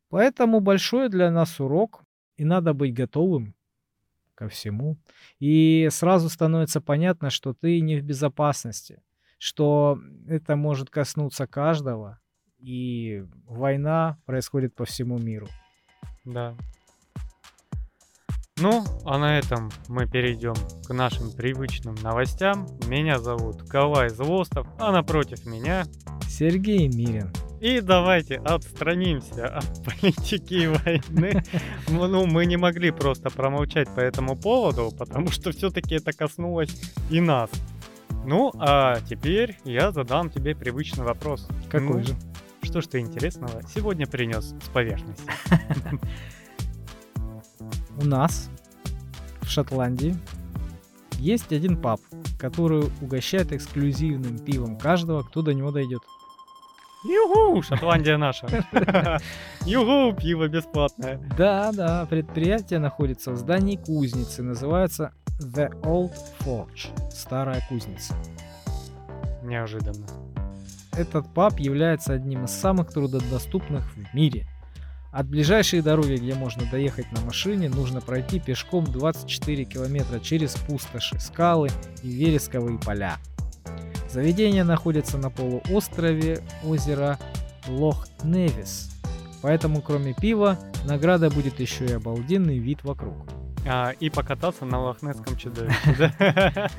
[0.08, 2.02] Поэтому большой для нас урок,
[2.36, 3.54] и надо быть готовым
[4.34, 4.98] ко всему.
[5.38, 9.02] И сразу становится понятно, что ты не в безопасности,
[9.38, 12.20] что это может коснуться каждого,
[12.60, 15.48] и война происходит по всему миру.
[16.24, 16.54] Да.
[18.58, 20.54] Ну, а на этом мы перейдем
[20.86, 22.66] к нашим привычным новостям.
[22.88, 25.84] Меня зовут Калай Злостов, а напротив меня...
[26.28, 27.32] Сергей Мирин.
[27.60, 31.42] И давайте отстранимся от политики и войны.
[31.88, 36.70] Ну, ну, мы не могли просто промолчать по этому поводу, потому что все-таки это коснулось
[37.10, 37.50] и нас.
[38.24, 41.46] Ну, а теперь я задам тебе привычный вопрос.
[41.70, 42.16] Какой Ну, же?
[42.70, 45.28] Что ж ты интересного сегодня принес с поверхности?
[48.00, 48.48] У нас
[49.40, 50.16] в Шотландии
[51.18, 52.00] есть один паб,
[52.38, 56.00] который угощает эксклюзивным пивом каждого, кто до него дойдет.
[57.02, 58.46] Югу, Шотландия наша.
[59.66, 61.20] Югу, пиво бесплатное.
[61.36, 68.14] Да, да, предприятие находится в здании кузницы, называется The Old Forge, старая кузница.
[69.42, 70.06] Неожиданно.
[70.92, 74.46] Этот паб является одним из самых труднодоступных в мире.
[75.12, 81.18] От ближайшей дороги, где можно доехать на машине, нужно пройти пешком 24 километра через пустоши,
[81.18, 81.68] скалы
[82.02, 83.16] и вересковые поля.
[84.08, 87.18] Заведение находится на полуострове озера
[87.66, 88.90] Лох-Невис.
[89.42, 93.16] Поэтому кроме пива, награда будет еще и обалденный вид вокруг.
[93.66, 96.70] А, и покататься на лохнесском чудовище, да?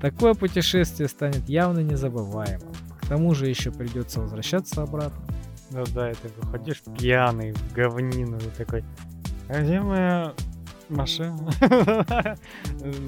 [0.00, 2.74] Такое путешествие станет явно незабываемым.
[3.06, 5.24] К тому же еще придется возвращаться обратно.
[5.70, 8.82] Ну да, и ты выходишь пьяный в говнину и такой,
[9.48, 10.34] а где моя
[10.88, 11.52] машина?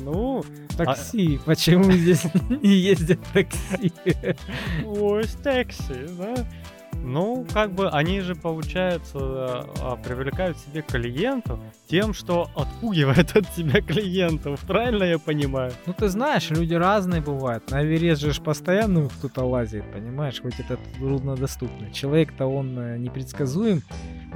[0.05, 0.45] Ну,
[0.77, 1.41] Такси.
[1.45, 3.93] Почему здесь не ездят такси?
[4.85, 6.47] ой, такси, да?
[7.03, 9.19] Ну, как бы они же, получается,
[9.81, 14.61] а, привлекают себе клиентов тем, что отпугивает от себя клиентов.
[14.67, 15.73] Правильно я понимаю?
[15.87, 17.71] Ну ты знаешь, люди разные бывают.
[17.71, 20.41] На Эверест же постоянно кто-то лазит, понимаешь?
[20.41, 21.91] Хоть это труднодоступно.
[21.93, 23.83] Человек-то он э, непредсказуем.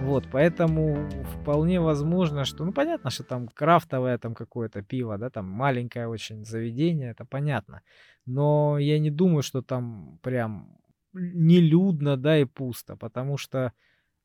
[0.00, 5.48] Вот, поэтому вполне возможно, что, ну понятно, что там крафтовое там какое-то пиво, да, там
[5.48, 7.82] маленькое очень заведение, это понятно.
[8.26, 10.76] Но я не думаю, что там прям
[11.12, 13.72] нелюдно, да, и пусто, потому что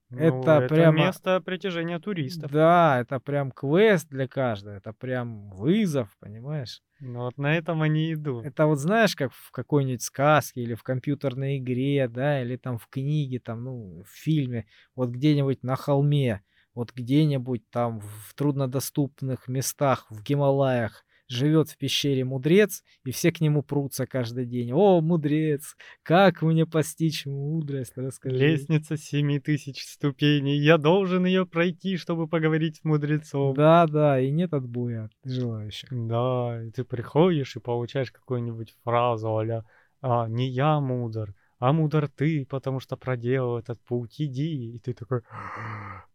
[0.09, 2.49] Ну, Это прямо- место притяжения туристов.
[2.49, 6.81] Да, это прям квест для каждого, это прям вызов, понимаешь?
[7.01, 8.45] Ну вот на этом они идут.
[8.45, 12.87] Это вот знаешь, как в какой-нибудь сказке или в компьютерной игре, да, или там в
[12.87, 16.41] книге, там, ну, в фильме, вот где-нибудь на холме,
[16.73, 23.41] вот где-нибудь там в труднодоступных местах, в Гималаях живет в пещере мудрец, и все к
[23.41, 24.71] нему прутся каждый день.
[24.73, 28.37] О, мудрец, как мне постичь мудрость, расскажи.
[28.37, 30.57] Лестница семи тысяч ступеней.
[30.57, 33.53] Я должен ее пройти, чтобы поговорить с мудрецом.
[33.55, 35.89] Да, да, и нет отбоя от желающих.
[35.91, 39.63] Да, и ты приходишь и получаешь какую-нибудь фразу а
[40.01, 44.75] а, «Не я мудр, а мудр ты, потому что проделал этот путь, иди».
[44.75, 45.21] И ты такой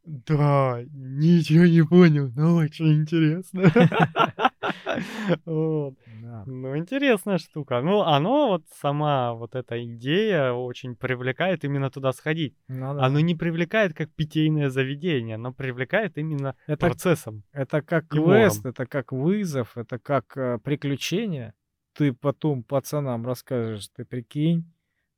[0.05, 3.63] «Да, ничего не понял, но очень интересно».
[5.45, 5.95] Вот.
[6.23, 6.45] Да.
[6.47, 7.81] Ну, интересная штука.
[7.81, 12.57] Ну, оно вот сама вот эта идея очень привлекает именно туда сходить.
[12.69, 13.05] Ну да.
[13.05, 17.45] Оно не привлекает как питейное заведение, но привлекает именно Это процессом.
[17.53, 21.55] Это как квест, это как вызов, это как э, приключение.
[21.95, 24.73] Ты потом пацанам расскажешь, ты прикинь,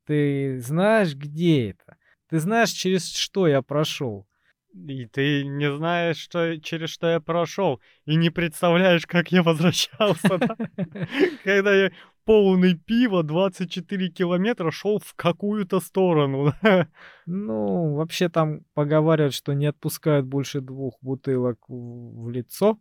[0.07, 1.97] ты знаешь, где это,
[2.29, 4.27] ты знаешь, через что я прошел.
[4.75, 10.39] И ты не знаешь, что, через что я прошел, и не представляешь, как я возвращался,
[10.39, 10.57] да?
[11.45, 11.93] когда я
[12.25, 16.53] полный пива 24 километра шел в какую-то сторону.
[17.27, 22.79] Ну, вообще там поговаривают, что не отпускают больше двух бутылок в в лицо.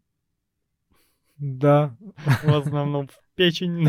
[1.38, 1.96] Да.
[2.44, 3.88] В основном в печень.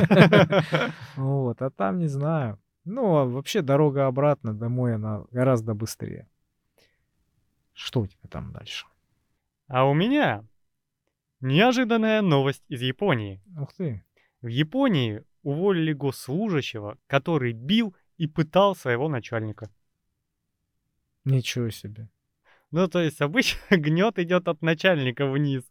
[1.17, 2.61] Вот, а там не знаю.
[2.85, 6.29] Ну, а вообще дорога обратно домой, она гораздо быстрее.
[7.75, 8.87] Что у тебя там дальше?
[9.67, 10.45] А у меня
[11.41, 13.43] неожиданная новость из Японии.
[13.61, 14.05] Ух ты.
[14.41, 19.71] В Японии уволили госслужащего, который бил и пытал своего начальника.
[21.25, 22.09] Ничего себе.
[22.71, 25.65] Ну, то есть обычно гнет идет от начальника вниз,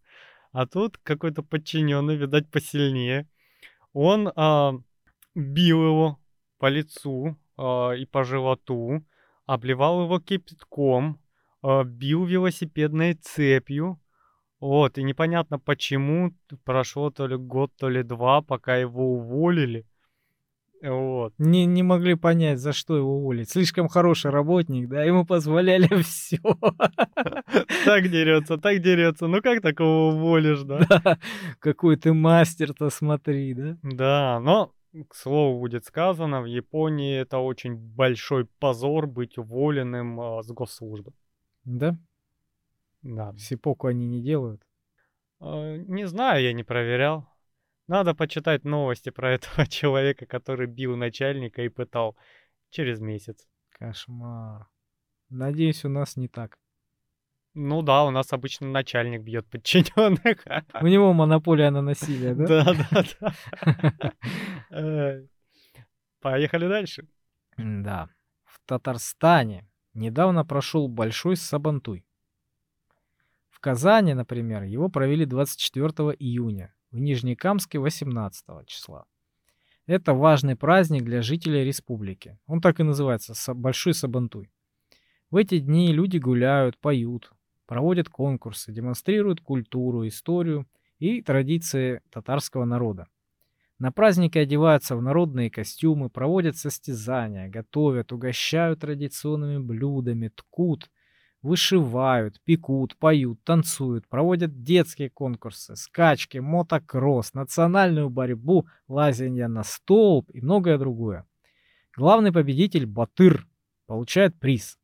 [0.52, 3.28] а тут какой-то подчиненный, видать, посильнее.
[3.94, 4.74] Он а,
[5.36, 6.20] бил его
[6.58, 9.04] по лицу а, и по животу,
[9.46, 11.20] обливал его кипятком,
[11.86, 14.00] бил велосипедной цепью.
[14.60, 16.32] Вот, и непонятно почему,
[16.64, 19.86] прошло то ли год, то ли два, пока его уволили.
[20.84, 21.34] Вот.
[21.38, 23.50] Не, не могли понять, за что его уволить.
[23.50, 26.40] Слишком хороший работник, да, ему позволяли все.
[27.86, 29.28] Так дерется, так дерется.
[29.28, 30.80] Ну как такого уволишь, да?
[30.90, 31.20] Да,
[31.60, 33.78] какой ты мастер-то, смотри, да?
[33.82, 34.74] Да, но,
[35.08, 41.14] к слову, будет сказано, в Японии это очень большой позор быть уволенным а, с госслужбы.
[41.66, 41.98] Да?
[43.02, 43.34] Да.
[43.38, 44.66] Сипоку они не делают.
[45.40, 47.28] А, Не знаю, я не проверял.
[47.88, 52.16] Надо почитать новости про этого человека, который бил начальника и пытал
[52.70, 53.48] через месяц.
[53.72, 54.68] Кошмар.
[55.30, 56.58] Надеюсь, у нас не так.
[57.56, 60.44] Ну да, у нас обычно начальник бьет подчиненных.
[60.82, 62.48] У него монополия на насилие, да?
[62.48, 63.34] Да, да,
[64.70, 65.22] да.
[66.20, 67.08] Поехали дальше.
[67.58, 68.10] Да.
[68.46, 72.06] В Татарстане недавно прошел большой Сабантуй.
[73.50, 75.90] В Казани, например, его провели 24
[76.20, 79.06] июня, в Нижнекамске 18 числа.
[79.86, 82.38] Это важный праздник для жителей республики.
[82.46, 84.50] Он так и называется Большой Сабантуй.
[85.30, 87.32] В эти дни люди гуляют, поют,
[87.66, 90.68] проводят конкурсы, демонстрируют культуру, историю
[91.00, 93.08] и традиции татарского народа.
[93.80, 100.90] На празднике одеваются в народные костюмы, проводят состязания, готовят, угощают традиционными блюдами, ткут,
[101.42, 110.42] вышивают, пекут, поют, танцуют, проводят детские конкурсы, скачки, мотокросс, национальную борьбу, лазанье на столб и
[110.42, 111.26] многое другое.
[111.96, 113.46] Главный победитель Батыр
[113.86, 114.80] получает приз.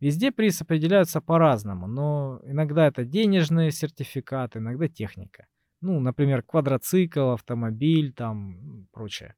[0.00, 5.46] Везде приз определяются по-разному, но иногда это денежные сертификаты, иногда техника.
[5.82, 9.34] Ну, например, квадроцикл, автомобиль, там, прочее.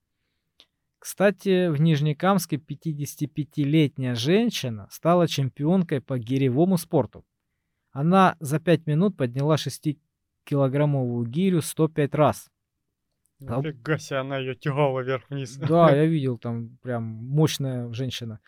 [0.99, 7.25] Кстати, в Нижнекамске 55-летняя женщина стала чемпионкой по гиревому спорту.
[7.93, 12.51] Она за 5 минут подняла 6-килограммовую гирю 105 раз.
[13.47, 15.57] А- Нифига себе, она ее тягала вверх-вниз.
[15.57, 18.41] Да, я видел, там прям мощная женщина.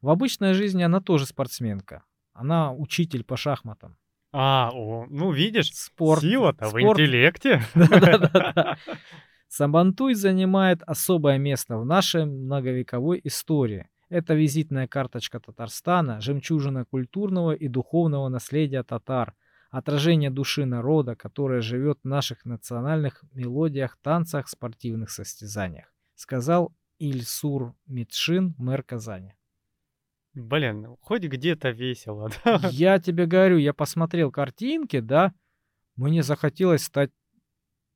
[0.00, 2.04] В обычной жизни она тоже спортсменка.
[2.32, 3.96] Она учитель по шахматам.
[4.38, 6.20] А, о, ну видишь, Спорт.
[6.20, 7.62] сила-то в интеллекте.
[7.74, 8.76] Да-да-да.
[9.48, 13.88] Сабантуй занимает особое место в нашей многовековой истории.
[14.10, 19.34] Это визитная карточка Татарстана, жемчужина культурного и духовного наследия татар,
[19.70, 28.54] отражение души народа, которое живет в наших национальных мелодиях, танцах, спортивных состязаниях, сказал Ильсур Митшин,
[28.58, 29.32] мэр Казани.
[30.36, 32.60] Блин, хоть где-то весело, да?
[32.70, 35.32] Я тебе говорю, я посмотрел картинки, да,
[35.96, 37.10] мне захотелось стать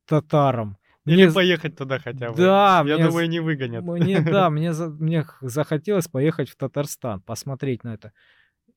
[0.07, 0.79] татаром.
[1.07, 2.37] Или Мне, поехать туда хотя бы.
[2.37, 3.85] Да, Я мне думаю, не выгонят.
[3.85, 8.13] мне, да, мне, за- мне захотелось поехать в Татарстан, посмотреть на это.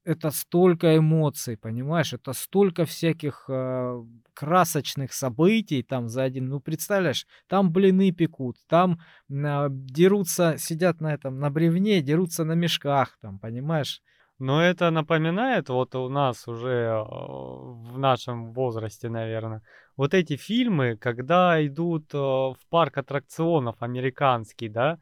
[0.06, 2.14] Это столько эмоций, понимаешь?
[2.14, 6.50] Это столько всяких э, красочных событий там за один.
[6.50, 9.00] Ну, представляешь, там блины пекут, там
[9.32, 14.02] а, дерутся, сидят на этом, на бревне, дерутся на мешках, там, понимаешь?
[14.40, 19.62] Но это напоминает, вот у нас уже э, в нашем возрасте, наверное,
[19.96, 24.98] вот эти фильмы, когда идут э, в парк аттракционов американский, да,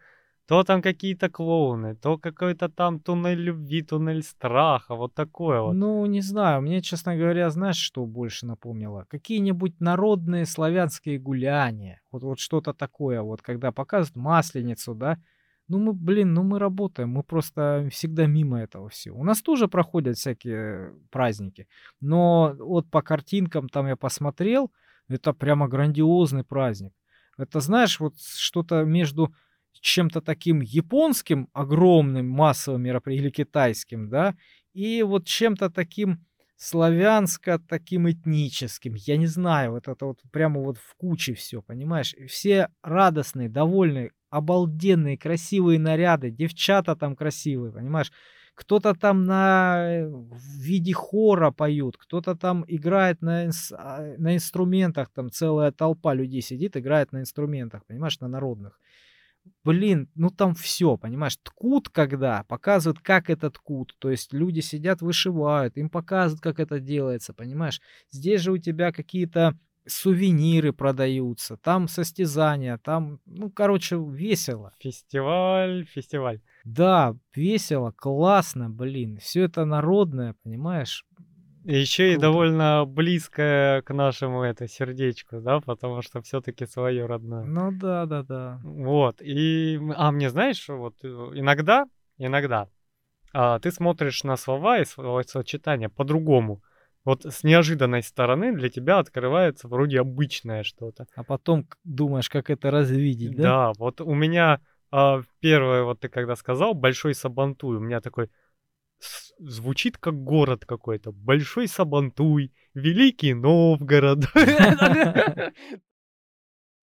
[0.48, 5.74] то там какие-то клоуны, то какой-то там туннель любви, туннель страха, вот такое вот.
[5.74, 9.06] Ну, не знаю, мне, честно говоря, знаешь, что больше напомнило?
[9.10, 12.02] Какие-нибудь народные славянские гуляния.
[12.12, 15.18] Вот, вот что-то такое, вот когда показывают Масленицу, да?
[15.68, 19.18] Ну, мы, блин, ну мы работаем, мы просто всегда мимо этого всего.
[19.20, 21.68] У нас тоже проходят всякие праздники,
[22.02, 24.70] но вот по картинкам там я посмотрел,
[25.08, 26.94] это прямо грандиозный праздник.
[27.38, 29.34] Это, знаешь, вот что-то между
[29.80, 34.36] чем-то таким японским, огромным массовым мероприятием, или китайским, да,
[34.74, 36.26] и вот чем-то таким
[36.61, 38.93] славянско таким этническим.
[38.93, 42.13] Я не знаю, вот это вот прямо вот в куче все, понимаешь?
[42.28, 48.11] Все радостные, довольные, обалденные, красивые наряды, девчата там красивые, понимаешь?
[48.53, 54.36] Кто-то там на э, в виде хора поют, кто-то там играет на, инс- а, на
[54.36, 58.80] инструментах, там целая толпа людей сидит, играет на инструментах, понимаешь, на народных.
[59.64, 65.02] Блин, ну там все, понимаешь, ткут когда, показывают, как это ткут, то есть люди сидят,
[65.02, 67.80] вышивают, им показывают, как это делается, понимаешь.
[68.10, 74.74] Здесь же у тебя какие-то сувениры продаются, там состязания, там, ну, короче, весело.
[74.80, 76.42] Фестиваль, фестиваль.
[76.64, 81.06] Да, весело, классно, блин, все это народное, понимаешь.
[81.64, 82.28] Еще и Круто.
[82.28, 87.43] довольно близкое к нашему это сердечку, да, потому что все-таки свое родное.
[87.43, 88.59] Ну да, да, да.
[88.64, 89.22] Вот.
[89.22, 91.86] И, а мне знаешь, вот э, иногда,
[92.18, 92.68] иногда
[93.34, 96.62] а, ты смотришь на слова и словосочетания по-другому.
[97.03, 101.07] Вот с неожиданной стороны для тебя открывается вроде обычное что-то.
[101.16, 103.43] А потом думаешь, как это развидеть, да?
[103.43, 104.59] Да, вот у меня
[104.91, 108.30] а, первое, вот ты когда сказал, Большой Сабантуй, у меня такой
[109.39, 111.12] звучит как город какой-то.
[111.12, 114.26] Большой Сабантуй, Великий Новгород.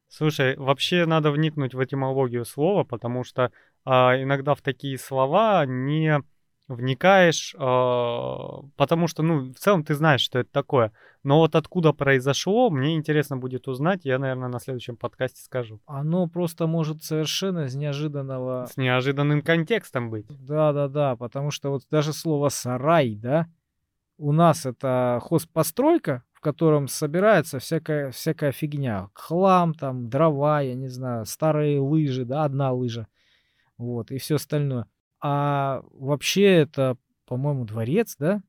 [0.08, 3.52] Слушай, вообще надо вникнуть в этимологию слова, потому что
[3.84, 6.22] а, иногда в такие слова не
[6.68, 10.92] вникаешь, а, потому что, ну, в целом ты знаешь, что это такое.
[11.22, 15.80] Но вот откуда произошло, мне интересно будет узнать, я, наверное, на следующем подкасте скажу.
[15.86, 20.26] Оно просто может совершенно из неожиданного С неожиданным контекстом быть.
[20.28, 23.48] Да, да, да, потому что вот даже слово сарай, да,
[24.18, 29.08] у нас это хозпостройка, в котором собирается всякая, всякая фигня.
[29.14, 33.08] Хлам, там, дрова, я не знаю, старые лыжи, да, одна лыжа.
[33.76, 34.86] Вот, и все остальное.
[35.20, 36.96] А вообще это,
[37.26, 38.42] по-моему, дворец, да?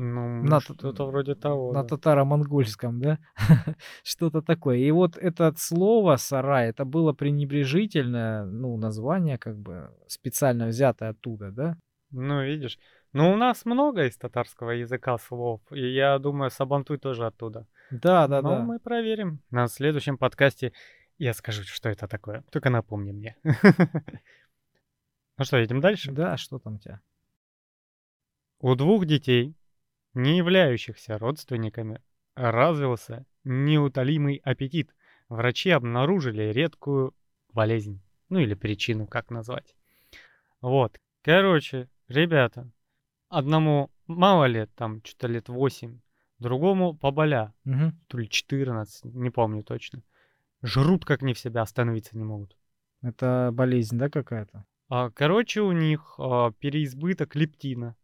[0.00, 1.72] Ну, На что-то вроде того.
[1.72, 1.88] На да.
[1.88, 3.18] татаро-монгольском, да?
[4.04, 4.76] Что-то такое.
[4.76, 11.50] И вот это слово сарай, это было пренебрежительное, ну, название, как бы, специально взятое оттуда,
[11.50, 11.76] да?
[12.12, 12.78] Ну, видишь.
[13.12, 17.66] Ну, у нас много из татарского языка слов, и я думаю, Сабантуй тоже оттуда.
[17.90, 18.62] Да, да, Но да.
[18.62, 19.40] мы проверим.
[19.50, 20.72] На следующем подкасте
[21.18, 22.44] я скажу, что это такое.
[22.52, 23.36] Только напомни мне.
[25.38, 26.10] Ну что, едем дальше?
[26.10, 27.00] Да, что там у тебя?
[28.58, 29.54] У двух детей,
[30.14, 32.02] не являющихся родственниками,
[32.34, 34.92] развился неутолимый аппетит.
[35.28, 37.14] Врачи обнаружили редкую
[37.52, 38.02] болезнь.
[38.28, 39.76] Ну или причину, как назвать.
[40.60, 40.98] Вот.
[41.22, 42.68] Короче, ребята,
[43.28, 46.00] одному мало лет, там что-то лет 8,
[46.40, 47.96] другому поболя, Мгм.
[48.08, 50.02] то ли 14, не помню точно.
[50.62, 52.56] Жрут как не в себя, остановиться не могут.
[53.02, 54.66] Это болезнь, да, какая-то?
[54.88, 57.96] А, Короче, у них а, переизбыток лептина.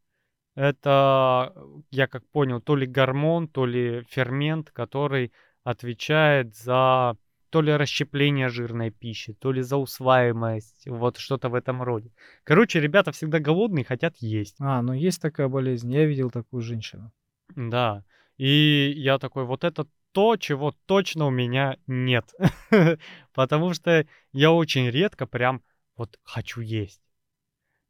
[0.54, 1.52] Это,
[1.90, 5.32] я как понял, то ли гормон, то ли фермент, который
[5.64, 7.16] отвечает за
[7.50, 12.12] то ли расщепление жирной пищи, то ли за усваиваемость, вот что-то в этом роде.
[12.42, 14.56] Короче, ребята всегда голодные, хотят есть.
[14.60, 15.92] А, ну есть такая болезнь.
[15.92, 17.12] Я видел такую женщину.
[17.54, 18.04] Да.
[18.36, 22.32] И я такой, вот это то, чего точно у меня нет.
[23.34, 25.62] Потому что я очень редко прям
[25.96, 27.00] вот хочу есть.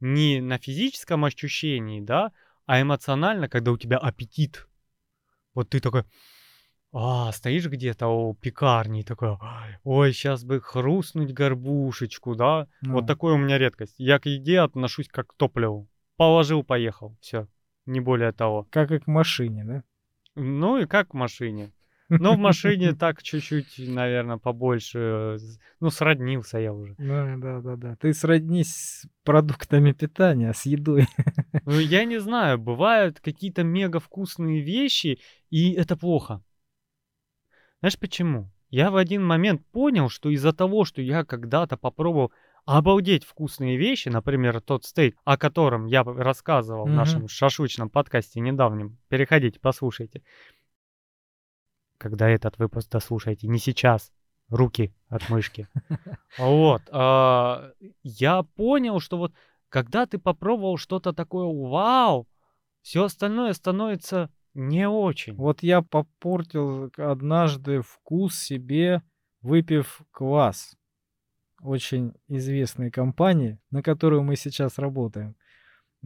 [0.01, 2.33] Не на физическом ощущении, да,
[2.67, 4.67] а эмоционально, когда у тебя аппетит.
[5.55, 6.05] Вот ты такой,
[6.93, 9.37] а, стоишь где-то у пекарни и такой,
[9.83, 12.69] ой, сейчас бы хрустнуть горбушечку, да.
[12.83, 13.07] Вот Ну.
[13.07, 13.95] такое у меня редкость.
[13.99, 15.89] Я к еде отношусь как к топливу.
[16.17, 17.49] Положил, поехал, все.
[17.87, 18.67] Не более того.
[18.71, 19.85] Как и к машине, да?
[20.37, 21.73] Ну и как в машине.
[22.09, 25.39] Но в машине так чуть-чуть, наверное, побольше.
[25.81, 26.95] Ну, сроднился я уже.
[26.99, 27.97] Да, да, да, да.
[27.97, 31.07] Ты сроднись с продуктами питания, с едой.
[31.67, 36.43] Ну, я не знаю, бывают какие-то мега вкусные вещи, и это плохо.
[37.81, 38.51] Знаешь почему?
[38.69, 42.33] Я в один момент понял, что из-за того, что я когда-то попробовал
[42.67, 46.97] обалдеть вкусные вещи, например, тот стейк, о котором я рассказывал в Мгм.
[46.97, 48.99] нашем шашлычном подкасте недавнем.
[49.09, 50.23] Переходите, послушайте.
[52.05, 54.13] Когда этот выпуск дослушаете, не сейчас.
[54.51, 55.69] Руки от мышки.
[56.39, 56.83] Вот.
[56.91, 57.71] а,
[58.03, 59.33] Я понял, что вот
[59.71, 62.29] когда ты попробовал что-то такое вау,
[62.83, 65.35] все остальное становится не очень.
[65.35, 69.03] Вот я попортил однажды вкус себе,
[69.41, 70.77] выпив квас
[71.63, 75.37] очень известной компании, на которую мы сейчас работаем.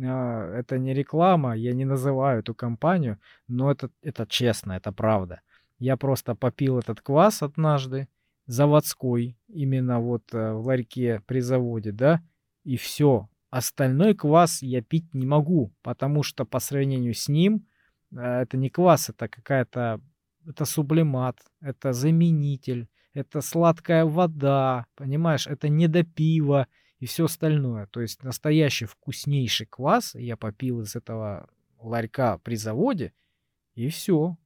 [0.01, 3.19] А, Это не реклама, я не называю эту компанию,
[3.49, 5.41] но это, это честно, это правда.
[5.79, 8.09] Я просто попил этот квас однажды,
[8.47, 12.23] заводской, именно вот э, в ларьке при заводе, да,
[12.65, 13.29] и все.
[13.51, 17.67] Остальной квас я пить не могу, потому что по сравнению с ним
[18.17, 20.01] А, Это не квас, это какая-то...
[20.47, 25.47] Это сублимат, это заменитель, это сладкая вода, понимаешь?
[25.47, 26.67] Это не до пива
[27.01, 27.87] и все остальное.
[27.87, 33.13] То есть настоящий вкуснейший квас я попил из этого ларька при заводе,
[33.75, 34.37] и все.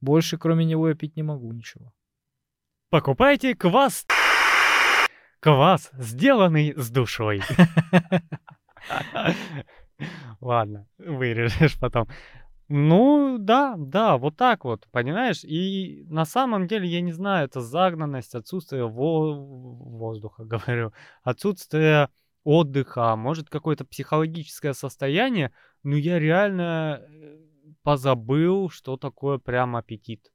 [0.00, 1.92] Больше кроме него я пить не могу ничего.
[2.90, 4.06] Покупайте квас.
[5.40, 7.42] Квас, сделанный с душой.
[10.40, 12.08] Ладно, вырежешь потом.
[12.68, 15.42] Ну, да, да, вот так вот, понимаешь?
[15.42, 20.92] И на самом деле, я не знаю, это загнанность, отсутствие во- воздуха, говорю,
[21.22, 22.10] отсутствие
[22.44, 27.38] отдыха, может какое-то психологическое состояние, но я реально э,
[27.88, 30.30] позабыл, что такое прям аппетит.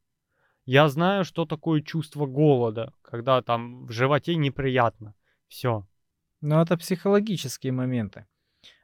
[0.66, 5.14] Я знаю, что такое чувство голода, когда там в животе неприятно.
[5.48, 5.86] Все.
[6.42, 8.26] Но это психологические моменты.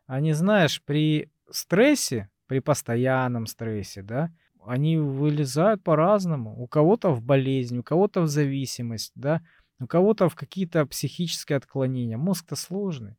[0.06, 4.32] Они, знаешь, при стрессе, при постоянном стрессе, да,
[4.64, 6.56] они вылезают по-разному.
[6.62, 9.42] У кого-то в болезнь, у кого-то в зависимость, да,
[9.80, 12.18] у кого-то в какие-то психические отклонения.
[12.18, 13.16] Мозг-то сложный.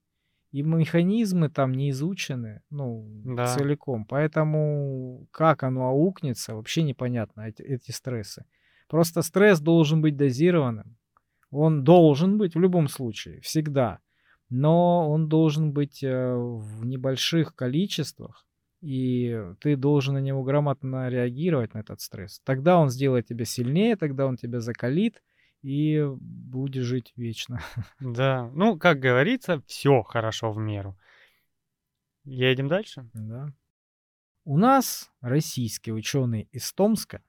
[0.52, 3.46] И механизмы там не изучены, ну, Да.
[3.46, 4.04] целиком.
[4.04, 8.44] Поэтому как оно аукнется, вообще непонятно, эти, эти стрессы.
[8.88, 10.96] Просто стресс должен быть дозированным.
[11.52, 14.00] Он должен быть в любом случае, всегда.
[14.48, 18.44] Но он должен быть э, в небольших количествах,
[18.80, 22.40] и ты должен на него грамотно реагировать, на этот стресс.
[22.44, 25.22] Тогда он сделает тебя сильнее, тогда он тебя закалит,
[25.62, 27.60] и будешь жить вечно.
[28.00, 28.50] Да.
[28.54, 30.96] Ну, как говорится, все хорошо в меру.
[32.24, 33.08] Едем дальше?
[33.14, 33.52] Да.
[34.44, 37.22] У нас российские ученые из Томска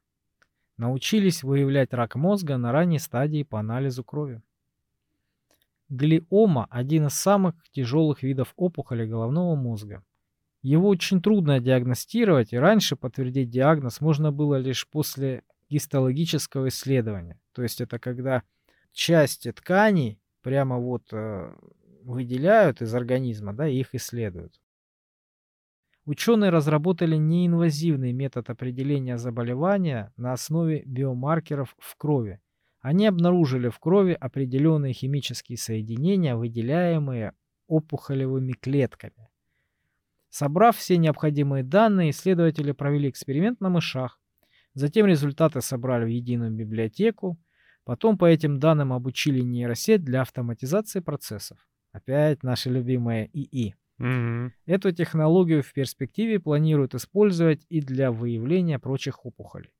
[0.77, 4.41] научились выявлять рак мозга на ранней стадии по анализу крови.
[5.89, 10.03] Глиома– один из самых тяжелых видов опухоли головного мозга.
[10.61, 17.39] Его очень трудно диагностировать, и раньше подтвердить диагноз можно было лишь после гистологического исследования.
[17.53, 18.43] То есть это когда
[18.91, 21.55] части тканей прямо вот э,
[22.03, 24.59] выделяют из организма, да, и их исследуют.
[26.05, 32.41] Ученые разработали неинвазивный метод определения заболевания на основе биомаркеров в крови.
[32.82, 37.34] Они обнаружили в крови определенные химические соединения, выделяемые
[37.67, 39.30] опухолевыми клетками.
[40.30, 44.20] Собрав все необходимые данные, исследователи провели эксперимент на мышах.
[44.74, 47.38] Затем результаты собрали в единую библиотеку.
[47.84, 51.67] Потом по этим данным обучили нейросеть для автоматизации процессов.
[51.91, 53.76] Опять наши любимые ИИ.
[53.97, 54.53] Мгм.
[54.65, 59.74] Эту технологию в перспективе планируют использовать и для выявления прочих опухолей.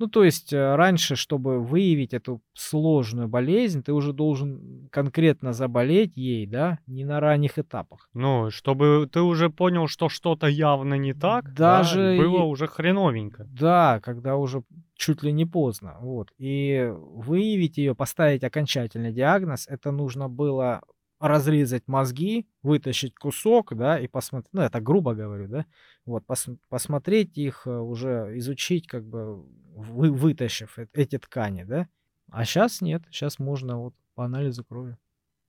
[0.00, 6.16] Ну, то есть э, раньше, чтобы выявить эту сложную болезнь, ты уже должен конкретно заболеть
[6.16, 8.08] ей, да, не на ранних этапах.
[8.14, 12.66] Ну, чтобы ты уже понял, что что-то явно не так, да, Даже было и- уже
[12.66, 13.46] хреновенько.
[13.50, 14.62] Да, когда уже
[14.94, 15.96] чуть ли не поздно.
[16.00, 16.28] Вот.
[16.38, 20.80] И выявить ее, поставить окончательный диагноз, это нужно было
[21.20, 25.66] разрезать мозги, вытащить кусок, да, и посмотреть, ну, это грубо говорю, да,
[26.06, 29.44] вот, пос- посмотреть их, э, уже изучить, как бы,
[29.76, 31.88] вы, вытащив эти ткани, да.
[32.32, 34.96] А сейчас нет, сейчас можно вот по анализу крови.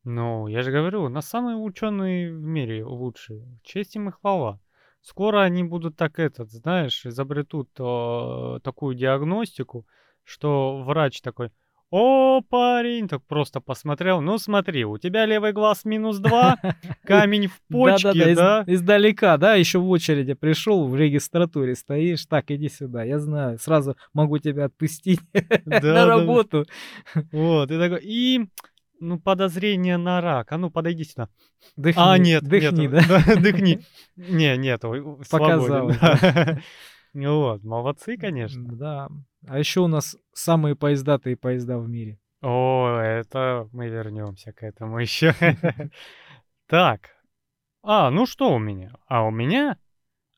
[0.04, 3.60] Ну, я же говорю, на самые ученые в мире лучшие.
[3.64, 4.60] Честь им и хвала.
[5.02, 9.88] Скоро они будут так этот, знаешь, изобретут э, такую диагностику,
[10.24, 11.52] что врач такой,
[11.92, 16.56] о, парень, так просто посмотрел, ну смотри, у тебя левый глаз минус два,
[17.06, 18.64] камень в почке, да?
[18.66, 23.98] издалека, да, еще в очереди пришел, в регистратуре стоишь, так, иди сюда, я знаю, сразу
[24.14, 25.20] могу тебя отпустить
[25.66, 26.66] на работу.
[27.34, 28.48] Вот, и такой, и,
[29.02, 31.28] ну, подозрение на рак, а ну, подойди сюда.
[31.76, 33.06] Дыхни, А, нет, дыхни, нету.
[33.10, 33.36] да?
[33.42, 33.82] дыхни.
[34.16, 34.56] Не,
[35.26, 35.98] свободен.
[35.98, 35.98] Показалось,
[37.14, 37.32] да.
[37.32, 38.64] Вот, молодцы, конечно.
[38.76, 39.10] Да.
[39.48, 42.20] А еще у нас самые поездатые поезда в мире.
[42.42, 45.34] О, это мы вернемся к этому еще.
[46.68, 47.10] Так.
[47.84, 48.96] А, ну что у меня?
[49.08, 49.78] А у меня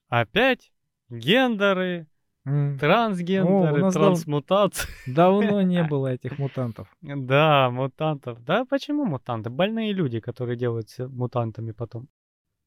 [0.08, 0.72] опять
[1.10, 2.08] гендеры,
[2.44, 4.90] трансгендеры, дав- трансмутации.
[5.08, 6.88] Давно не было этих мутантов.
[7.02, 8.44] Да, мутантов.
[8.44, 9.50] Да, почему мутанты?
[9.50, 12.08] Больные люди, которые делаются мутантами потом.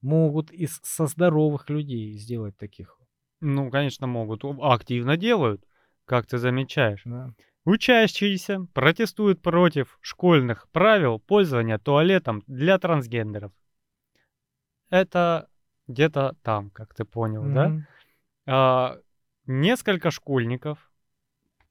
[0.03, 2.96] Могут из со здоровых людей сделать таких.
[3.41, 4.45] Ну, конечно, могут.
[4.61, 5.63] Активно делают,
[6.05, 7.03] как ты замечаешь.
[7.05, 7.33] Да.
[7.65, 13.53] Учащиеся протестуют против школьных правил пользования туалетом для трансгендеров.
[14.89, 15.49] Это
[15.89, 17.69] где-то там, как ты понял, да?
[17.69, 17.87] Мгм.
[18.47, 18.99] А,
[19.47, 20.91] несколько школьников,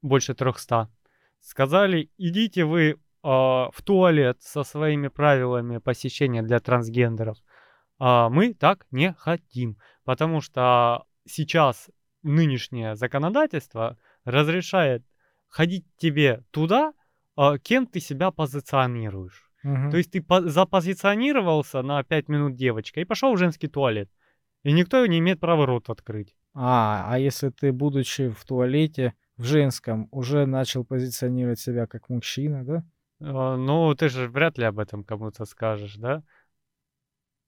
[0.02, 0.90] больше 300,
[1.40, 7.38] сказали, идите вы а, в туалет со своими правилами посещения для трансгендеров.
[7.98, 11.90] А мы так не хотим, потому что сейчас
[12.24, 15.04] нынешнее законодательство разрешает
[15.48, 16.94] ходить тебе туда,
[17.36, 19.52] а, кем ты себя позиционируешь.
[19.64, 19.92] Мгм.
[19.92, 24.10] То есть ты по- запозиционировался на 5 минут девочкой и пошел в женский туалет.
[24.64, 26.36] И никто не имеет права рот открыть.
[26.54, 32.64] А, а если ты, будучи в туалете в женском, уже начал позиционировать себя как мужчина,
[32.64, 32.84] да?
[33.20, 36.24] А, Ну, ты же вряд ли об этом кому-то скажешь, да?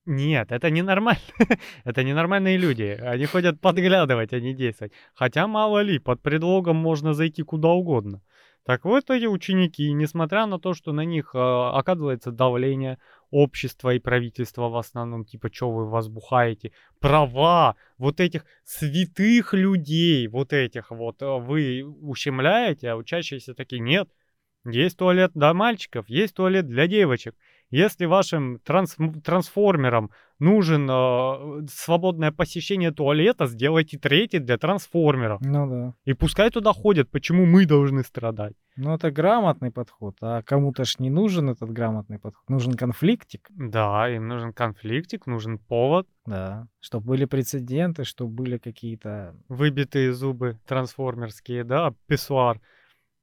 [0.07, 1.19] Нет, это ненормально.
[1.83, 2.97] это ненормальные люди.
[3.01, 4.93] Они ходят подглядывать, а не действовать.
[5.13, 8.21] Хотя, мало ли, под предлогом можно зайти куда угодно.
[8.63, 12.99] Так вот, эти ученики, несмотря на то, что на них э, оказывается давление
[13.31, 20.53] общества и правительства в основном, типа, что вы возбухаете, права вот этих святых людей, вот
[20.53, 24.09] этих вот, э, вы ущемляете, а учащиеся такие, нет,
[24.65, 27.35] есть туалет для мальчиков, есть туалет для девочек.
[27.69, 35.41] Если вашим транс- трансформерам нужен э, свободное посещение туалета, сделайте третий для трансформеров.
[35.41, 35.93] Ну да.
[36.05, 38.53] И пускай туда ходят, почему мы должны страдать?
[38.77, 42.47] Ну это грамотный подход, а кому-то ж не нужен этот грамотный подход.
[42.47, 46.67] Нужен конфликтик, Да, им нужен конфликтик, нужен повод, да.
[46.79, 49.35] Чтобы были прецеденты, чтобы были какие-то...
[49.49, 52.61] выбитые зубы трансформерские, да, писсуар.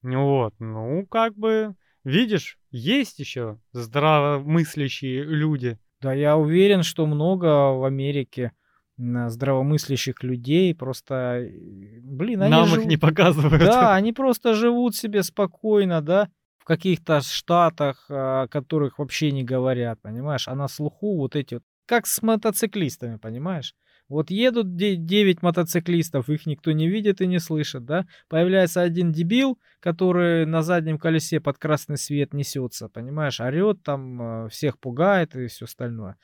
[0.02, 1.74] Вот, ну как бы,
[2.04, 5.78] видишь, есть еще здравомыслящие люди.
[6.00, 8.52] Да, я уверен, что много в Америке
[8.96, 13.58] здравомыслящих людей, просто, э, блин, они Нам их живут- не показывают.
[13.60, 16.28] Да, они просто живут себе спокойно, да,
[16.58, 21.62] в каких-то штатах, о которых вообще не говорят, понимаешь, а на слуху вот эти вот,
[21.86, 23.74] как с мотоциклистами, понимаешь?
[24.14, 28.06] Вот едут 9 мотоциклистов, их никто не видит и не слышит, да?
[28.28, 34.48] Появляется один дебил, который на заднем колесе под красный свет несется, понимаешь, орет там, э,
[34.50, 36.16] всех пугает и все остальное.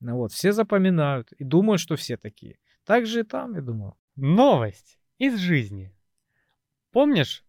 [0.00, 2.56] Ну вот, все запоминают и думают, что все такие.
[2.86, 3.94] Так же и там, я думаю.
[4.16, 5.94] Новость из жизни.
[6.92, 7.44] Помнишь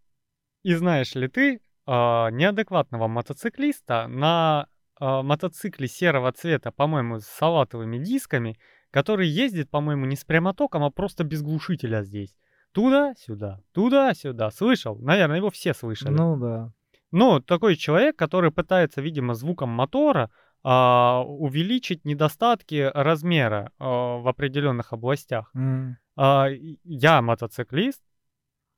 [0.63, 4.67] и знаешь ли ты а, неадекватного мотоциклиста на
[4.99, 8.57] а, мотоцикле серого цвета, по-моему, с салатовыми дисками,
[8.91, 12.36] который ездит, по-моему, не с прямотоком, а просто без глушителя здесь.
[12.71, 14.51] Туда-сюда, туда-сюда.
[14.51, 14.97] Слышал?
[14.99, 16.13] Наверное, его все слышали.
[16.13, 16.73] Ну да.
[17.11, 20.29] Ну, такой человек, который пытается, видимо, звуком мотора
[20.63, 25.51] а, увеличить недостатки размера а, в определенных областях.
[25.55, 25.97] М.
[26.17, 26.47] А,
[26.83, 28.01] я мотоциклист,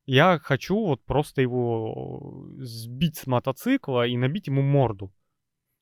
[0.05, 5.11] я хочу вот просто его сбить с мотоцикла и набить ему морду.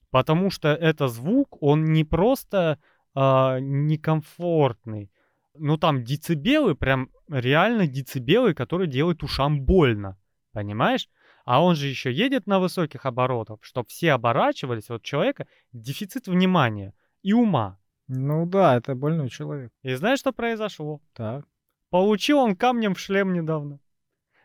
[0.10, 2.80] Потому что это звук, он не просто
[3.16, 5.10] а, некомфортный.
[5.58, 10.18] Ну там децибелы, прям реально децибелы, которые делают ушам больно.
[10.52, 11.10] Понимаешь?
[11.46, 14.90] А он же еще едет на высоких оборотах, чтобы все оборачивались.
[14.90, 16.94] Вот человека дефицит внимания
[17.24, 17.80] и ума.
[18.08, 19.72] Ну да, это больной человек.
[19.82, 21.02] И знаешь, что произошло?
[21.14, 21.46] Так.
[21.90, 23.80] Получил он камнем в шлем недавно.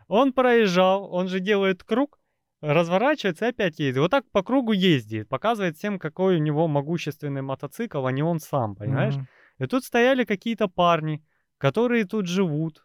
[0.09, 2.20] Он проезжал, он же делает круг,
[2.61, 3.99] разворачивается и опять едет.
[3.99, 8.41] Вот так по кругу ездит, показывает всем, какой у него могущественный мотоцикл, а не он
[8.41, 9.17] сам, понимаешь?
[9.17, 9.29] Мгм.
[9.59, 11.25] И тут стояли какие-то парни,
[11.59, 12.85] которые тут живут.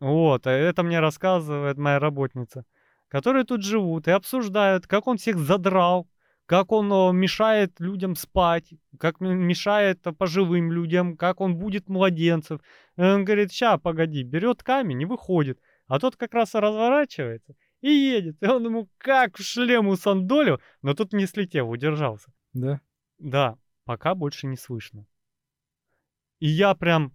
[0.00, 2.64] Вот, а это мне рассказывает моя работница.
[3.08, 6.08] Которые тут живут и обсуждают, как он всех задрал,
[6.46, 12.60] как он мешает людям спать, как мешает э, пожилым людям, как он будет младенцев.
[12.96, 15.60] И он говорит, ща, погоди, берет камень и выходит.
[15.86, 18.36] А тот как раз и разворачивается и едет.
[18.40, 22.32] И он ему как в шлему сандолю, но тут не слетел, удержался.
[22.54, 22.80] Да.
[23.18, 25.06] Да, пока больше не слышно.
[26.40, 27.12] И я прям...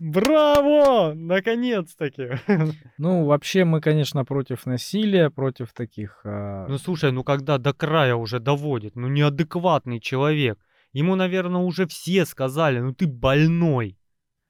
[0.00, 1.12] Браво!
[1.14, 2.30] Наконец-таки!
[2.98, 6.20] Ну, вообще мы, конечно, против насилия, против таких...
[6.24, 10.58] а, Ну слушай, ну когда до края уже доводит, ну неадекватный человек.
[10.92, 13.98] Ему, наверное, уже все сказали, ну ты больной.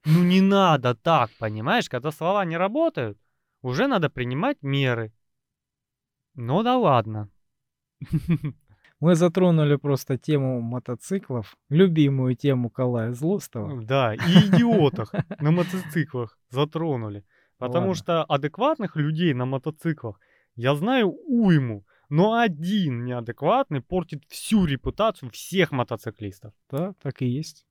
[0.04, 1.88] Ну не надо так, понимаешь?
[1.88, 3.18] Когда слова не работают,
[3.62, 5.12] уже надо принимать меры.
[6.34, 7.30] Ну да ладно.
[9.00, 13.80] Мы затронули просто тему мотоциклов, любимую тему Калая Злостова.
[13.82, 17.24] Да, и идиотах на мотоциклах затронули.
[17.58, 17.94] Потому Ладно.
[17.94, 20.20] что адекватных людей на мотоциклах
[20.54, 26.52] я знаю уйму, но один неадекватный портит всю репутацию всех мотоциклистов.
[26.70, 27.66] Да, так и есть.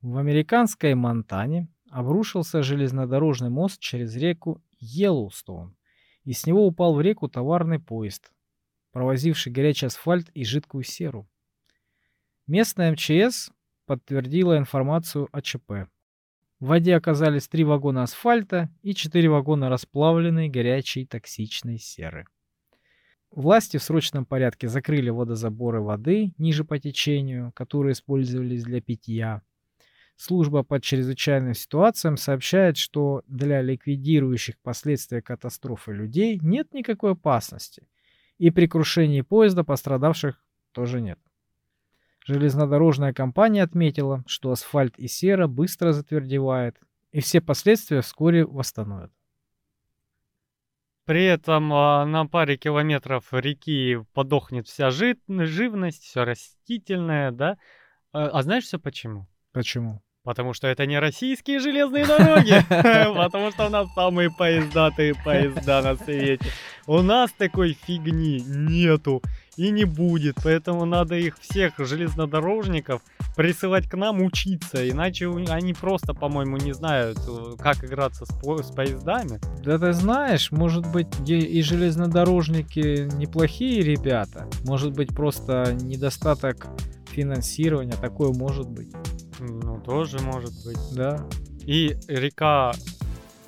[0.00, 5.76] В американской Монтане обрушился железнодорожный мост через реку Йеллоустоун,
[6.24, 8.32] и с него упал в реку товарный поезд,
[8.92, 11.28] провозивший горячий асфальт и жидкую серу.
[12.46, 13.50] Местная МЧС
[13.86, 15.88] подтвердила информацию о ЧП.
[16.60, 22.26] В воде оказались три вагона асфальта и четыре вагона расплавленной горячей токсичной серы.
[23.30, 29.42] Власти в срочном порядке закрыли водозаборы воды ниже по течению, которые использовались для питья.
[30.18, 37.86] Служба по чрезвычайным ситуациям сообщает, что для ликвидирующих последствия катастрофы людей нет никакой опасности.
[38.36, 41.20] И при крушении поезда пострадавших тоже нет.
[42.26, 46.76] Железнодорожная компания отметила, что асфальт и сера быстро затвердевает,
[47.12, 49.12] и все последствия вскоре восстановят.
[51.04, 57.56] При этом а, на паре километров реки подохнет вся жи- живность, все растительное, да?
[58.12, 59.28] А, а знаешь все почему?
[59.52, 60.02] Почему?
[60.28, 62.62] Потому что это не российские железные дороги.
[62.68, 66.44] Потому что у нас самые поездатые поезда на свете.
[66.86, 69.22] У нас такой фигни нету
[69.56, 70.36] и не будет.
[70.44, 73.00] Поэтому надо их всех железнодорожников
[73.36, 74.86] присылать к нам учиться.
[74.86, 79.40] Иначе они просто, по-моему, не знают, э, как играться с, по- с поездами.
[79.64, 84.46] Да ты знаешь, может быть и железнодорожники неплохие ребята.
[84.66, 86.66] Может быть просто недостаток
[87.18, 87.94] финансирования.
[88.00, 88.92] Такое может быть.
[89.40, 90.78] Ну, тоже может быть.
[90.92, 91.26] Да.
[91.64, 92.72] И река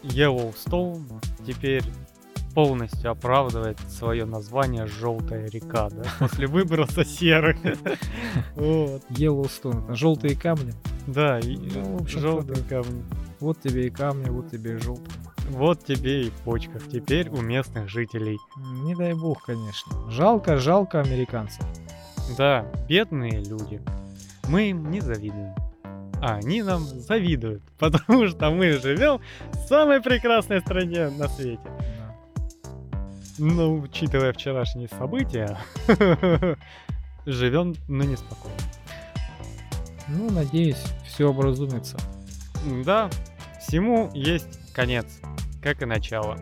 [0.02, 1.06] Йеллоустоун
[1.46, 1.84] теперь
[2.52, 7.56] полностью оправдывает свое название «Желтая река», да, после выброса серы.
[8.56, 9.02] Вот.
[9.10, 9.84] Йеллоустон.
[9.84, 10.72] Это желтые камни.
[11.06, 13.04] Да, Ну, желтые камни.
[13.38, 15.14] Вот тебе и камни, вот тебе и желтые.
[15.50, 18.38] Вот тебе и почках теперь у местных жителей.
[18.84, 20.10] Не дай бог, конечно.
[20.10, 21.64] Жалко, жалко американцев.
[22.36, 23.80] Да, бедные люди.
[24.48, 25.54] Мы им не завидуем.
[26.22, 29.20] А они нам завидуют, потому что мы живем
[29.52, 31.62] в самой прекрасной стране на свете.
[31.64, 32.16] Да.
[33.38, 35.58] Но, учитывая вчерашние события,
[37.26, 38.56] живем, но неспокойно.
[40.08, 41.96] Ну, надеюсь, все образумится.
[42.84, 43.08] Да,
[43.60, 45.06] всему есть конец,
[45.62, 46.36] как и начало.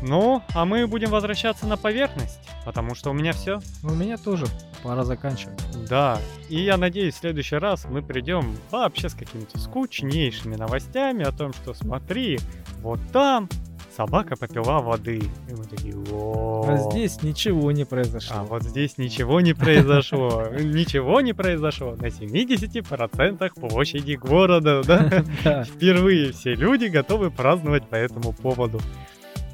[0.00, 3.60] Ну, а мы будем возвращаться на поверхность, потому что у меня все.
[3.82, 4.44] У меня тоже
[4.82, 5.58] пора заканчивать.
[5.88, 6.18] Да,
[6.50, 11.54] и я надеюсь, в следующий раз мы придем вообще с какими-то скучнейшими новостями о том,
[11.54, 12.38] что смотри,
[12.82, 13.48] вот там
[13.96, 15.16] собака попила воды.
[15.16, 16.66] И мы такие, «О».
[16.68, 18.36] А здесь ничего не произошло.
[18.40, 20.48] А вот здесь ничего не произошло.
[20.58, 25.24] Ничего не произошло на 70% площади города, да?
[25.42, 25.64] Да.
[25.64, 28.78] Впервые все люди готовы праздновать по этому поводу.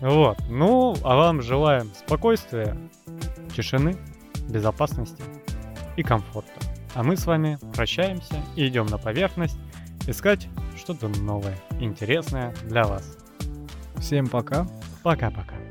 [0.00, 0.36] Вот.
[0.50, 2.76] Ну, а вам желаем спокойствия,
[3.55, 3.96] тишины,
[4.48, 5.22] безопасности
[5.96, 6.52] и комфорта.
[6.94, 9.59] А мы с вами прощаемся и идем на поверхность
[10.07, 13.16] искать что-то новое, интересное для вас.
[13.98, 14.66] Всем пока.
[15.02, 15.63] Пока-пока.